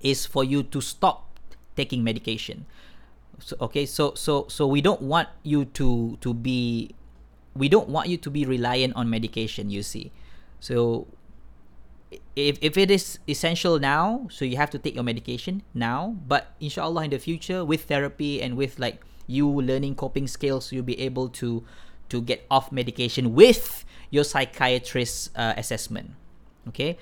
[0.00, 1.38] is for you to stop
[1.76, 2.66] taking medication.
[3.38, 6.94] So, okay, so so so we don't want you to to be
[7.58, 10.14] we don't want you to be reliant on medication you see
[10.62, 11.06] so
[12.38, 16.54] if, if it is essential now so you have to take your medication now but
[16.60, 20.98] inshallah in the future with therapy and with like you learning coping skills you'll be
[20.98, 21.62] able to
[22.08, 26.10] to get off medication with your psychiatrist's uh, assessment
[26.66, 26.98] okay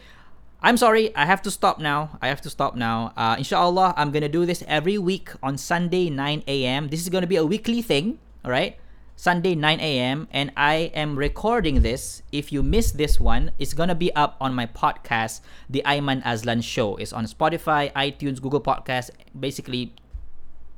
[0.62, 2.18] I'm sorry, I have to stop now.
[2.20, 3.12] I have to stop now.
[3.16, 6.88] Uh, inshallah, I'm gonna do this every week on Sunday, 9 a.m.
[6.88, 8.76] This is gonna be a weekly thing, all right?
[9.16, 10.28] Sunday 9 a.m.
[10.30, 12.22] and I am recording this.
[12.32, 16.62] If you miss this one, it's gonna be up on my podcast, The Aiman Azlan
[16.62, 16.96] Show.
[16.96, 19.94] It's on Spotify, iTunes, Google Podcasts, basically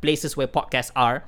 [0.00, 1.24] places where podcasts are.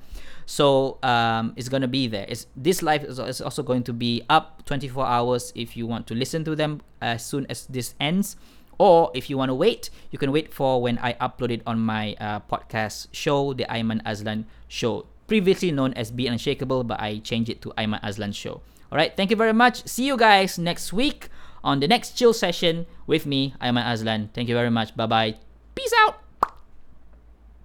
[0.46, 2.26] So um, it's gonna be there.
[2.28, 6.14] It's, this live is also going to be up 24 hours if you want to
[6.14, 8.36] listen to them as soon as this ends,
[8.80, 11.84] Or if you want to wait, you can wait for when I upload it on
[11.84, 17.18] my uh, podcast show, the Aiman Azlan Show, previously known as Be Unshakable, but I
[17.18, 18.64] changed it to Aiman Azlan Show.
[18.90, 19.86] All right, thank you very much.
[19.86, 21.28] See you guys next week
[21.62, 24.32] on the next chill session with me, Aiman Azlan.
[24.32, 24.96] Thank you very much.
[24.96, 25.34] Bye bye.
[25.74, 26.29] Peace out.